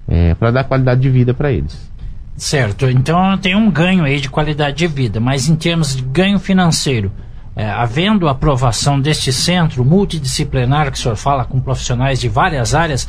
é, 0.08 0.36
para 0.36 0.52
dar 0.52 0.66
qualidade 0.66 1.02
de 1.02 1.10
vida 1.10 1.34
para 1.34 1.52
eles. 1.52 1.90
Certo, 2.36 2.86
então 2.86 3.36
tem 3.40 3.56
um 3.56 3.72
ganho 3.72 4.04
aí 4.04 4.22
de 4.22 4.30
qualidade 4.30 4.78
de 4.78 4.86
vida, 4.86 5.20
mas 5.20 5.50
em 5.50 5.56
termos 5.56 5.96
de 5.96 6.04
ganho 6.04 6.38
financeiro, 6.38 7.12
é, 7.60 7.70
havendo 7.70 8.30
aprovação 8.30 9.02
deste 9.02 9.34
centro 9.34 9.84
multidisciplinar 9.84 10.90
que 10.90 10.98
o 10.98 11.02
senhor 11.02 11.18
fala 11.18 11.44
com 11.44 11.60
profissionais 11.60 12.18
de 12.18 12.30
várias 12.30 12.74
áreas, 12.74 13.06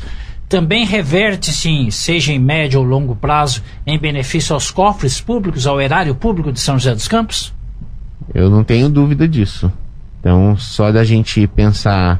também 0.49 0.85
reverte, 0.85 1.53
sim, 1.53 1.89
seja 1.89 2.33
em 2.33 2.39
médio 2.39 2.81
ou 2.81 2.85
longo 2.85 3.15
prazo, 3.15 3.63
em 3.87 3.97
benefício 3.97 4.53
aos 4.53 4.69
cofres 4.69 5.21
públicos, 5.21 5.65
ao 5.65 5.79
erário 5.79 6.13
público 6.13 6.51
de 6.51 6.59
São 6.59 6.77
José 6.77 6.93
dos 6.93 7.07
Campos? 7.07 7.53
Eu 8.33 8.49
não 8.49 8.61
tenho 8.61 8.89
dúvida 8.89 9.25
disso. 9.25 9.71
Então, 10.19 10.57
só 10.57 10.91
da 10.91 11.05
gente 11.05 11.47
pensar 11.47 12.19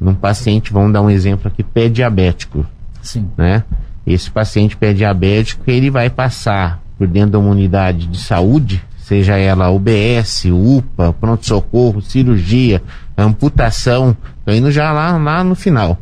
num 0.00 0.14
paciente, 0.14 0.72
vamos 0.72 0.92
dar 0.92 1.02
um 1.02 1.10
exemplo 1.10 1.48
aqui, 1.48 1.64
pé-diabético. 1.64 2.64
Sim. 3.02 3.28
Né? 3.36 3.64
Esse 4.06 4.30
paciente 4.30 4.76
pé-diabético, 4.76 5.68
ele 5.68 5.90
vai 5.90 6.10
passar 6.10 6.80
por 6.96 7.08
dentro 7.08 7.32
de 7.32 7.36
uma 7.38 7.50
unidade 7.50 8.06
de 8.06 8.18
saúde, 8.18 8.80
seja 9.10 9.36
ela 9.36 9.68
UBS, 9.70 10.44
UPA, 10.44 11.12
pronto-socorro, 11.12 12.00
cirurgia, 12.00 12.80
amputação, 13.18 14.16
tô 14.44 14.52
indo 14.52 14.70
já 14.70 14.92
lá, 14.92 15.18
lá 15.18 15.42
no 15.42 15.56
final. 15.56 15.98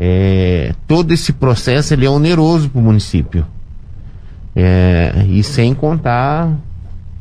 É, 0.00 0.74
todo 0.88 1.14
esse 1.14 1.32
processo 1.32 1.94
ele 1.94 2.04
é 2.04 2.10
oneroso 2.10 2.68
para 2.68 2.80
o 2.80 2.82
município. 2.82 3.46
É, 4.56 5.24
e 5.28 5.44
sem 5.44 5.74
contar 5.74 6.50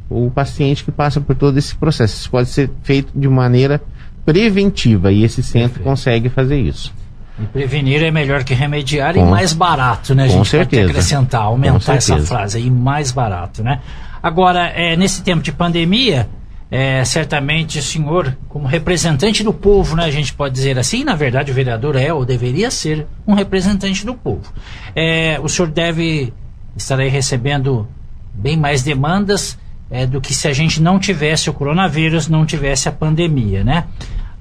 o 0.10 0.32
paciente 0.32 0.84
que 0.84 0.92
passa 0.92 1.22
por 1.22 1.36
todo 1.36 1.60
esse 1.60 1.76
processo. 1.76 2.22
Isso 2.22 2.32
pode 2.32 2.50
ser 2.50 2.72
feito 2.82 3.14
de 3.16 3.28
maneira 3.28 3.80
preventiva 4.26 5.12
e 5.12 5.24
esse 5.24 5.44
centro 5.44 5.74
Perfeito. 5.74 5.84
consegue 5.84 6.30
fazer 6.30 6.60
isso. 6.60 6.92
E 7.40 7.46
prevenir 7.46 8.02
é 8.02 8.10
melhor 8.10 8.44
que 8.44 8.56
remediar 8.56 9.14
com, 9.14 9.28
e 9.28 9.30
mais 9.30 9.54
barato, 9.54 10.16
né? 10.16 10.24
A 10.24 10.28
gente 10.28 10.50
certeza. 10.50 10.82
pode 10.82 10.92
acrescentar, 10.92 11.42
aumentar 11.44 11.98
essa 11.98 12.18
frase 12.18 12.58
aí, 12.58 12.70
mais 12.72 13.12
barato, 13.12 13.64
né? 13.64 13.80
Agora, 14.24 14.70
é, 14.70 14.96
nesse 14.96 15.22
tempo 15.22 15.44
de 15.44 15.52
pandemia, 15.52 16.30
é, 16.72 17.04
certamente 17.04 17.78
o 17.78 17.84
senhor, 17.84 18.38
como 18.48 18.66
representante 18.66 19.44
do 19.44 19.54
povo, 19.54 19.98
né, 19.98 20.06
a 20.06 20.12
gente 20.12 20.34
pode 20.34 20.56
dizer 20.56 20.80
assim, 20.80 21.04
na 21.04 21.14
verdade 21.14 21.52
o 21.52 21.54
vereador 21.54 21.98
é 21.98 22.12
ou 22.14 22.24
deveria 22.24 22.72
ser 22.72 23.06
um 23.28 23.34
representante 23.34 24.06
do 24.06 24.16
povo. 24.16 24.52
É, 24.96 25.38
o 25.44 25.50
senhor 25.50 25.70
deve 25.70 26.34
estar 26.76 27.00
aí 27.00 27.10
recebendo 27.10 27.86
bem 28.34 28.58
mais 28.58 28.82
demandas 28.82 29.60
é, 29.92 30.08
do 30.08 30.20
que 30.20 30.34
se 30.34 30.48
a 30.48 30.54
gente 30.54 30.82
não 30.82 30.98
tivesse 30.98 31.50
o 31.50 31.54
coronavírus, 31.54 32.28
não 32.28 32.46
tivesse 32.46 32.90
a 32.90 32.92
pandemia, 32.92 33.64
né? 33.64 33.86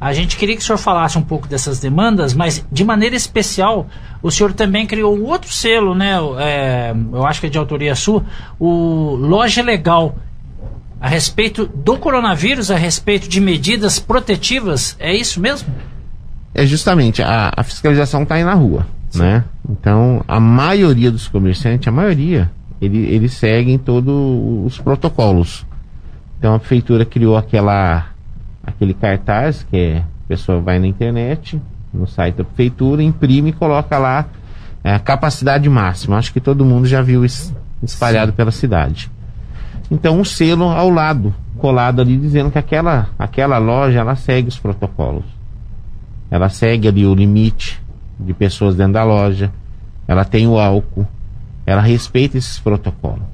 A 0.02 0.12
gente 0.12 0.36
queria 0.36 0.56
que 0.56 0.62
o 0.62 0.64
senhor 0.64 0.78
falasse 0.78 1.16
um 1.16 1.22
pouco 1.22 1.46
dessas 1.46 1.78
demandas, 1.78 2.34
mas 2.34 2.66
de 2.72 2.82
maneira 2.82 3.14
especial, 3.14 3.86
o 4.20 4.32
senhor 4.32 4.52
também 4.52 4.84
criou 4.84 5.16
outro 5.22 5.52
selo, 5.52 5.94
né? 5.94 6.14
É, 6.40 6.92
eu 7.12 7.24
acho 7.24 7.40
que 7.40 7.46
é 7.46 7.48
de 7.48 7.56
autoria 7.56 7.94
sua, 7.94 8.24
o 8.58 9.14
Loja 9.14 9.62
Legal, 9.62 10.16
a 11.00 11.06
respeito 11.06 11.68
do 11.68 11.96
coronavírus, 11.96 12.68
a 12.68 12.76
respeito 12.76 13.28
de 13.28 13.40
medidas 13.40 14.00
protetivas, 14.00 14.96
é 14.98 15.14
isso 15.14 15.40
mesmo? 15.40 15.72
É 16.52 16.66
justamente, 16.66 17.22
a, 17.22 17.52
a 17.56 17.62
fiscalização 17.62 18.24
está 18.24 18.34
aí 18.34 18.42
na 18.42 18.54
rua, 18.54 18.84
Sim. 19.08 19.20
né? 19.20 19.44
Então, 19.70 20.24
a 20.26 20.40
maioria 20.40 21.12
dos 21.12 21.28
comerciantes, 21.28 21.86
a 21.86 21.92
maioria, 21.92 22.50
ele, 22.80 22.98
eles 23.06 23.34
seguem 23.34 23.78
todos 23.78 24.12
os 24.66 24.80
protocolos. 24.80 25.64
Então, 26.40 26.56
a 26.56 26.58
prefeitura 26.58 27.04
criou 27.04 27.36
aquela 27.36 28.11
aquele 28.62 28.94
cartaz 28.94 29.66
que 29.68 29.76
é, 29.76 29.98
a 29.98 30.28
pessoa 30.28 30.60
vai 30.60 30.78
na 30.78 30.86
internet, 30.86 31.60
no 31.92 32.06
site 32.06 32.36
da 32.36 32.44
prefeitura, 32.44 33.02
imprime 33.02 33.50
e 33.50 33.52
coloca 33.52 33.98
lá 33.98 34.26
é, 34.82 34.94
a 34.94 34.98
capacidade 34.98 35.68
máxima. 35.68 36.16
Acho 36.16 36.32
que 36.32 36.40
todo 36.40 36.64
mundo 36.64 36.86
já 36.86 37.02
viu 37.02 37.24
isso 37.24 37.54
espalhado 37.82 38.30
Sim. 38.30 38.36
pela 38.36 38.50
cidade. 38.50 39.10
Então 39.90 40.18
um 40.18 40.24
selo 40.24 40.64
ao 40.64 40.88
lado, 40.88 41.34
colado 41.58 42.00
ali, 42.00 42.16
dizendo 42.16 42.50
que 42.50 42.58
aquela, 42.58 43.10
aquela 43.18 43.58
loja 43.58 44.00
ela 44.00 44.16
segue 44.16 44.48
os 44.48 44.58
protocolos. 44.58 45.24
Ela 46.30 46.48
segue 46.48 46.88
ali 46.88 47.04
o 47.04 47.14
limite 47.14 47.82
de 48.18 48.32
pessoas 48.32 48.74
dentro 48.74 48.94
da 48.94 49.04
loja, 49.04 49.52
ela 50.06 50.24
tem 50.24 50.46
o 50.46 50.58
álcool, 50.58 51.06
ela 51.66 51.80
respeita 51.80 52.38
esses 52.38 52.58
protocolos, 52.58 53.24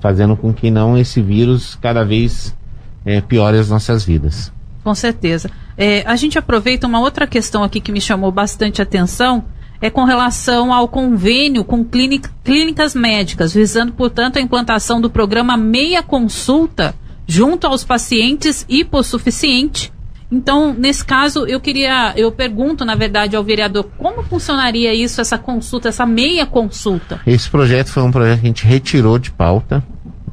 fazendo 0.00 0.36
com 0.36 0.52
que 0.52 0.70
não 0.70 0.96
esse 0.96 1.20
vírus 1.20 1.74
cada 1.76 2.04
vez 2.04 2.56
é, 3.04 3.20
piore 3.20 3.58
as 3.58 3.68
nossas 3.68 4.04
vidas. 4.04 4.52
Com 4.88 4.94
certeza. 4.94 5.50
É, 5.76 6.02
a 6.06 6.16
gente 6.16 6.38
aproveita 6.38 6.86
uma 6.86 6.98
outra 6.98 7.26
questão 7.26 7.62
aqui 7.62 7.78
que 7.78 7.92
me 7.92 8.00
chamou 8.00 8.32
bastante 8.32 8.80
atenção, 8.80 9.44
é 9.82 9.90
com 9.90 10.04
relação 10.04 10.72
ao 10.72 10.88
convênio 10.88 11.62
com 11.62 11.84
clínicas 11.84 12.94
médicas, 12.94 13.52
visando, 13.52 13.92
portanto, 13.92 14.38
a 14.38 14.40
implantação 14.40 14.98
do 14.98 15.10
programa 15.10 15.58
Meia 15.58 16.02
Consulta 16.02 16.94
junto 17.26 17.66
aos 17.66 17.84
pacientes 17.84 18.64
hipossuficientes. 18.66 19.92
Então, 20.32 20.72
nesse 20.72 21.04
caso, 21.04 21.44
eu 21.46 21.60
queria, 21.60 22.14
eu 22.16 22.32
pergunto, 22.32 22.82
na 22.82 22.94
verdade, 22.94 23.36
ao 23.36 23.44
vereador, 23.44 23.90
como 23.98 24.22
funcionaria 24.22 24.94
isso, 24.94 25.20
essa 25.20 25.36
consulta, 25.36 25.90
essa 25.90 26.06
meia 26.06 26.46
consulta? 26.46 27.20
Esse 27.26 27.50
projeto 27.50 27.88
foi 27.88 28.02
um 28.02 28.10
projeto 28.10 28.40
que 28.40 28.46
a 28.46 28.48
gente 28.48 28.64
retirou 28.64 29.18
de 29.18 29.30
pauta. 29.30 29.84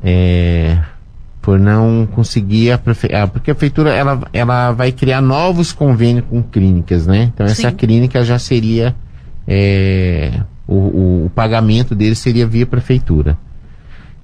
É, 0.01 0.79
por 1.45 1.59
não 1.59 2.07
conseguir 2.07 2.71
a 2.71 2.75
ah, 2.75 3.27
porque 3.27 3.51
a 3.51 3.55
prefeitura 3.55 3.93
ela, 3.93 4.19
ela 4.33 4.71
vai 4.71 4.91
criar 4.91 5.21
novos 5.21 5.71
convênios 5.71 6.25
com 6.27 6.41
clínicas, 6.41 7.05
né? 7.05 7.29
Então 7.31 7.45
essa 7.45 7.69
Sim. 7.69 7.75
clínica 7.75 8.25
já 8.25 8.39
seria 8.39 8.95
é, 9.47 10.41
o, 10.67 10.73
o, 10.73 11.25
o, 11.27 11.29
pagamento 11.29 11.93
dele 11.93 12.15
seria 12.15 12.47
via 12.47 12.65
prefeitura. 12.65 13.37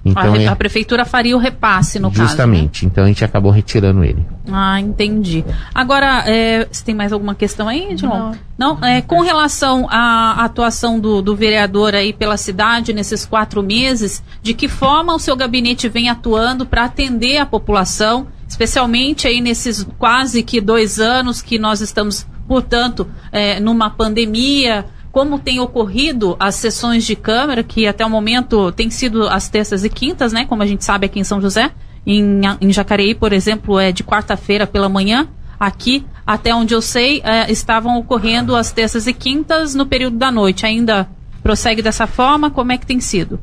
Então, 0.04 0.34
a, 0.34 0.38
é, 0.38 0.46
a 0.48 0.56
prefeitura 0.56 1.04
faria 1.04 1.36
o 1.36 1.38
repasse, 1.38 1.98
no 1.98 2.08
justamente, 2.08 2.18
caso. 2.18 2.28
Justamente. 2.30 2.84
Né? 2.84 2.90
Então 2.92 3.04
a 3.04 3.06
gente 3.06 3.24
acabou 3.24 3.52
retirando 3.52 4.02
ele. 4.02 4.26
Ah, 4.50 4.80
entendi. 4.80 5.44
Agora, 5.72 6.24
é, 6.26 6.66
você 6.70 6.84
tem 6.84 6.94
mais 6.94 7.12
alguma 7.12 7.34
questão 7.34 7.68
aí, 7.68 7.92
Edilon? 7.92 8.32
Não. 8.58 8.78
Não? 8.78 8.84
É, 8.84 9.00
com 9.00 9.20
relação 9.20 9.86
à 9.88 10.44
atuação 10.44 10.98
do, 10.98 11.22
do 11.22 11.36
vereador 11.36 11.94
aí 11.94 12.12
pela 12.12 12.36
cidade 12.36 12.92
nesses 12.92 13.24
quatro 13.24 13.62
meses, 13.62 14.22
de 14.42 14.54
que 14.54 14.68
forma 14.68 15.14
o 15.14 15.18
seu 15.18 15.36
gabinete 15.36 15.88
vem 15.88 16.08
atuando 16.08 16.66
para 16.66 16.84
atender 16.84 17.38
a 17.38 17.46
população, 17.46 18.26
especialmente 18.48 19.28
aí 19.28 19.40
nesses 19.40 19.86
quase 19.98 20.42
que 20.42 20.60
dois 20.60 20.98
anos 20.98 21.40
que 21.40 21.58
nós 21.58 21.80
estamos, 21.80 22.26
portanto, 22.48 23.08
é, 23.30 23.60
numa 23.60 23.88
pandemia, 23.88 24.84
como 25.12 25.38
tem 25.38 25.60
ocorrido 25.60 26.34
as 26.40 26.54
sessões 26.54 27.04
de 27.04 27.14
câmara, 27.14 27.62
que 27.62 27.86
até 27.86 28.04
o 28.04 28.08
momento 28.08 28.72
tem 28.72 28.88
sido 28.88 29.28
as 29.28 29.46
terças 29.46 29.84
e 29.84 29.90
quintas, 29.90 30.32
né? 30.32 30.46
Como 30.46 30.62
a 30.62 30.66
gente 30.66 30.82
sabe 30.84 31.04
aqui 31.04 31.20
em 31.20 31.24
São 31.24 31.38
José. 31.38 31.70
Em, 32.04 32.40
em 32.60 32.72
Jacareí, 32.72 33.14
por 33.14 33.30
exemplo, 33.32 33.78
é 33.78 33.92
de 33.92 34.02
quarta-feira 34.02 34.66
pela 34.66 34.88
manhã. 34.88 35.28
Aqui, 35.60 36.04
até 36.26 36.52
onde 36.54 36.74
eu 36.74 36.80
sei, 36.80 37.20
é, 37.22 37.52
estavam 37.52 37.98
ocorrendo 37.98 38.56
as 38.56 38.72
terças 38.72 39.06
e 39.06 39.12
quintas 39.12 39.74
no 39.74 39.84
período 39.84 40.16
da 40.16 40.32
noite. 40.32 40.64
Ainda 40.64 41.06
prossegue 41.42 41.82
dessa 41.82 42.06
forma? 42.06 42.50
Como 42.50 42.72
é 42.72 42.78
que 42.78 42.86
tem 42.86 42.98
sido? 42.98 43.38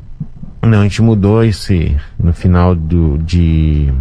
Não, 0.63 0.79
a 0.79 0.83
gente 0.83 1.03
mudou 1.03 1.43
esse 1.43 1.95
no 2.17 2.33
final 2.33 2.73
do, 2.73 3.19
de, 3.19 3.93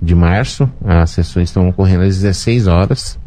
de 0.00 0.14
março. 0.14 0.68
As 0.82 1.10
sessões 1.10 1.50
estão 1.50 1.68
ocorrendo 1.68 2.04
às 2.04 2.16
16 2.16 2.66
horas 2.66 3.19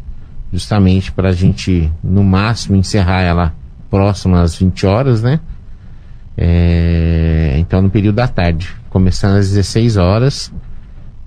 justamente 0.54 1.10
para 1.10 1.30
a 1.30 1.32
gente, 1.32 1.90
no 2.02 2.22
máximo, 2.22 2.76
encerrar 2.76 3.22
ela 3.22 3.52
próximo 3.90 4.36
às 4.36 4.54
20 4.54 4.86
horas, 4.86 5.20
né? 5.20 5.40
É, 6.36 7.56
então, 7.58 7.82
no 7.82 7.90
período 7.90 8.14
da 8.16 8.28
tarde, 8.28 8.72
começando 8.88 9.36
às 9.36 9.48
16 9.48 9.96
horas, 9.96 10.52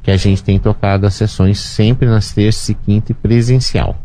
que 0.01 0.09
a 0.09 0.15
gente 0.15 0.41
tem 0.41 0.57
tocado 0.57 1.05
as 1.05 1.13
sessões 1.13 1.59
sempre 1.59 2.07
nas 2.07 2.31
terças 2.31 2.69
e 2.69 2.73
quinta 2.73 3.11
e 3.11 3.15
presencial. 3.15 3.97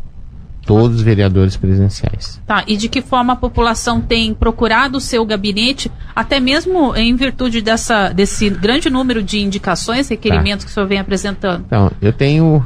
Todos 0.65 0.97
os 0.97 1.01
vereadores 1.01 1.55
presenciais. 1.55 2.41
Tá, 2.45 2.65
e 2.67 2.75
de 2.75 2.89
que 2.89 3.01
forma 3.01 3.33
a 3.33 3.35
população 3.37 4.01
tem 4.01 4.33
procurado 4.33 4.97
o 4.97 5.01
seu 5.01 5.25
gabinete, 5.25 5.89
até 6.13 6.39
mesmo 6.39 6.93
em 6.95 7.15
virtude 7.15 7.61
dessa, 7.61 8.09
desse 8.09 8.49
grande 8.49 8.89
número 8.89 9.23
de 9.23 9.39
indicações, 9.39 10.09
requerimentos 10.09 10.65
tá. 10.65 10.67
que 10.67 10.71
o 10.71 10.73
senhor 10.73 10.87
vem 10.87 10.99
apresentando? 10.99 11.63
Então, 11.65 11.91
eu 12.01 12.11
tenho. 12.11 12.65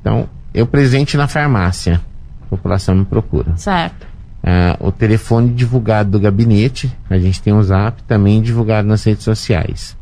Então, 0.00 0.28
eu 0.52 0.66
presente 0.66 1.16
na 1.16 1.28
farmácia. 1.28 2.00
A 2.42 2.46
população 2.46 2.94
me 2.94 3.04
procura. 3.04 3.56
Certo. 3.56 4.06
Uh, 4.42 4.88
o 4.88 4.92
telefone 4.92 5.52
divulgado 5.52 6.10
do 6.10 6.20
gabinete, 6.20 6.90
a 7.08 7.18
gente 7.18 7.42
tem 7.42 7.52
um 7.52 7.62
zap 7.62 8.02
também 8.04 8.40
divulgado 8.40 8.88
nas 8.88 9.04
redes 9.04 9.22
sociais. 9.22 9.96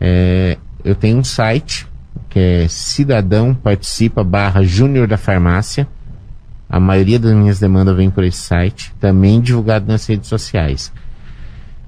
É, 0.00 0.58
eu 0.84 0.94
tenho 0.94 1.18
um 1.18 1.24
site 1.24 1.86
que 2.28 2.38
é 2.38 2.68
cidadão 2.68 3.54
participa 3.54 4.22
barra 4.22 4.62
júnior 4.62 5.06
da 5.08 5.16
farmácia. 5.16 5.88
A 6.68 6.78
maioria 6.78 7.18
das 7.18 7.32
minhas 7.34 7.58
demandas 7.58 7.96
vem 7.96 8.10
por 8.10 8.24
esse 8.24 8.38
site, 8.38 8.92
também 9.00 9.40
divulgado 9.40 9.86
nas 9.86 10.06
redes 10.06 10.28
sociais. 10.28 10.92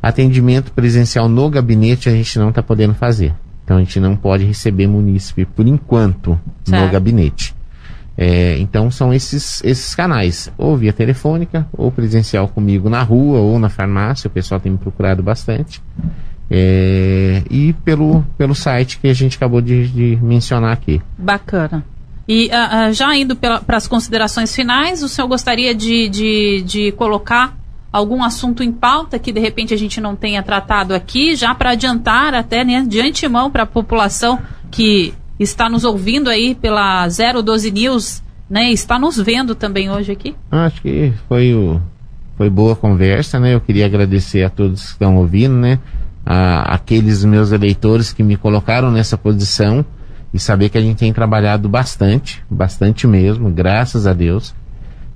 Atendimento 0.03 0.73
presencial 0.73 1.29
no 1.29 1.51
gabinete 1.51 2.09
a 2.09 2.13
gente 2.13 2.39
não 2.39 2.49
está 2.49 2.63
podendo 2.63 2.95
fazer. 2.95 3.35
Então 3.63 3.77
a 3.77 3.81
gente 3.81 4.01
não 4.01 4.17
pode 4.17 4.45
receber 4.45 4.87
munícipe 4.87 5.45
por 5.45 5.67
enquanto 5.67 6.41
certo. 6.65 6.83
no 6.83 6.91
gabinete. 6.91 7.55
É, 8.23 8.59
então 8.59 8.91
são 8.91 9.15
esses, 9.15 9.65
esses 9.65 9.95
canais, 9.95 10.53
ou 10.59 10.77
via 10.77 10.93
telefônica, 10.93 11.67
ou 11.73 11.91
presencial 11.91 12.47
comigo 12.47 12.91
na 12.91 13.03
rua, 13.03 13.39
ou 13.39 13.59
na 13.59 13.71
farmácia, 13.71 14.29
o 14.29 14.31
pessoal 14.31 14.61
tem 14.61 14.71
me 14.71 14.77
procurado 14.77 15.23
bastante. 15.23 15.83
É, 16.51 17.43
e 17.49 17.73
pelo, 17.83 18.23
pelo 18.37 18.55
site 18.55 18.99
que 18.99 19.09
a 19.09 19.15
gente 19.15 19.39
acabou 19.39 19.63
de, 19.63 19.89
de 19.89 20.19
mencionar 20.21 20.71
aqui. 20.71 21.01
Bacana. 21.17 21.83
E 22.29 22.49
uh, 22.49 22.91
uh, 22.91 22.93
já 22.93 23.17
indo 23.17 23.35
para 23.35 23.65
as 23.69 23.89
considerações 23.89 24.55
finais, 24.55 25.03
o 25.03 25.09
senhor 25.09 25.27
gostaria 25.27 25.75
de, 25.75 26.07
de, 26.11 26.63
de 26.63 26.93
colocar 26.93 27.57
algum 27.91 28.23
assunto 28.23 28.63
em 28.63 28.71
pauta 28.71 29.19
que 29.19 29.33
de 29.33 29.41
repente 29.41 29.73
a 29.73 29.79
gente 29.79 29.99
não 29.99 30.15
tenha 30.15 30.43
tratado 30.43 30.95
aqui, 30.95 31.35
já 31.35 31.55
para 31.55 31.71
adiantar 31.71 32.35
até 32.35 32.65
né, 32.67 32.85
de 32.87 33.01
antemão 33.01 33.51
para 33.51 33.63
a 33.63 33.67
população 33.67 34.39
que 34.71 35.15
está 35.43 35.69
nos 35.69 35.85
ouvindo 35.85 36.29
aí 36.29 36.55
pela 36.55 37.09
012 37.09 37.71
News, 37.71 38.23
né? 38.49 38.71
Está 38.71 38.99
nos 38.99 39.17
vendo 39.17 39.55
também 39.55 39.91
hoje 39.91 40.13
aqui? 40.13 40.35
Acho 40.51 40.83
que 40.83 41.13
foi 41.29 41.55
o 41.55 41.81
foi 42.37 42.49
boa 42.49 42.75
conversa, 42.75 43.39
né? 43.39 43.55
Eu 43.55 43.61
queria 43.61 43.85
agradecer 43.85 44.43
a 44.45 44.49
todos 44.49 44.87
que 44.87 44.93
estão 44.93 45.17
ouvindo, 45.17 45.55
né? 45.55 45.79
A, 46.25 46.75
aqueles 46.75 47.25
meus 47.25 47.53
eleitores 47.53 48.13
que 48.13 48.23
me 48.23 48.37
colocaram 48.37 48.91
nessa 48.91 49.17
posição 49.19 49.85
e 50.33 50.39
saber 50.39 50.69
que 50.69 50.79
a 50.79 50.81
gente 50.81 50.97
tem 50.97 51.13
trabalhado 51.13 51.69
bastante, 51.69 52.43
bastante 52.49 53.07
mesmo, 53.07 53.51
graças 53.51 54.07
a 54.07 54.15
Deus, 54.15 54.55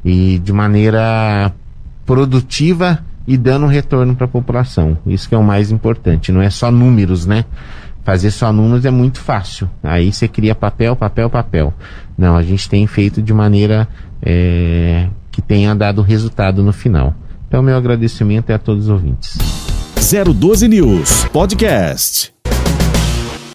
e 0.05 0.39
de 0.39 0.53
maneira 0.53 1.53
produtiva 2.05 3.03
e 3.27 3.39
dando 3.39 3.67
retorno 3.67 4.15
para 4.15 4.27
a 4.27 4.29
população. 4.29 4.99
Isso 5.07 5.27
que 5.29 5.35
é 5.35 5.39
o 5.39 5.43
mais 5.43 5.71
importante, 5.71 6.31
não 6.31 6.43
é 6.43 6.51
só 6.51 6.71
números, 6.71 7.25
né? 7.25 7.47
Fazer 8.05 8.31
só 8.31 8.53
números 8.53 8.85
é 8.85 8.91
muito 8.91 9.19
fácil. 9.19 9.69
Aí 9.83 10.13
você 10.13 10.29
cria 10.29 10.55
papel, 10.55 10.95
papel, 10.95 11.31
papel. 11.31 11.73
Não, 12.17 12.37
a 12.37 12.43
gente 12.43 12.69
tem 12.69 12.87
feito 12.87 13.23
de 13.23 13.33
maneira 13.33 13.89
é, 14.23 15.09
que 15.31 15.41
tenha 15.41 15.75
dado 15.75 16.03
resultado 16.03 16.63
no 16.63 16.73
final. 16.73 17.15
Então, 17.49 17.63
meu 17.63 17.77
agradecimento 17.77 18.51
é 18.51 18.55
a 18.55 18.59
todos 18.59 18.85
os 18.85 18.91
ouvintes. 18.91 19.39
012 19.97 20.69
News 20.69 21.25
Podcast. 21.33 22.34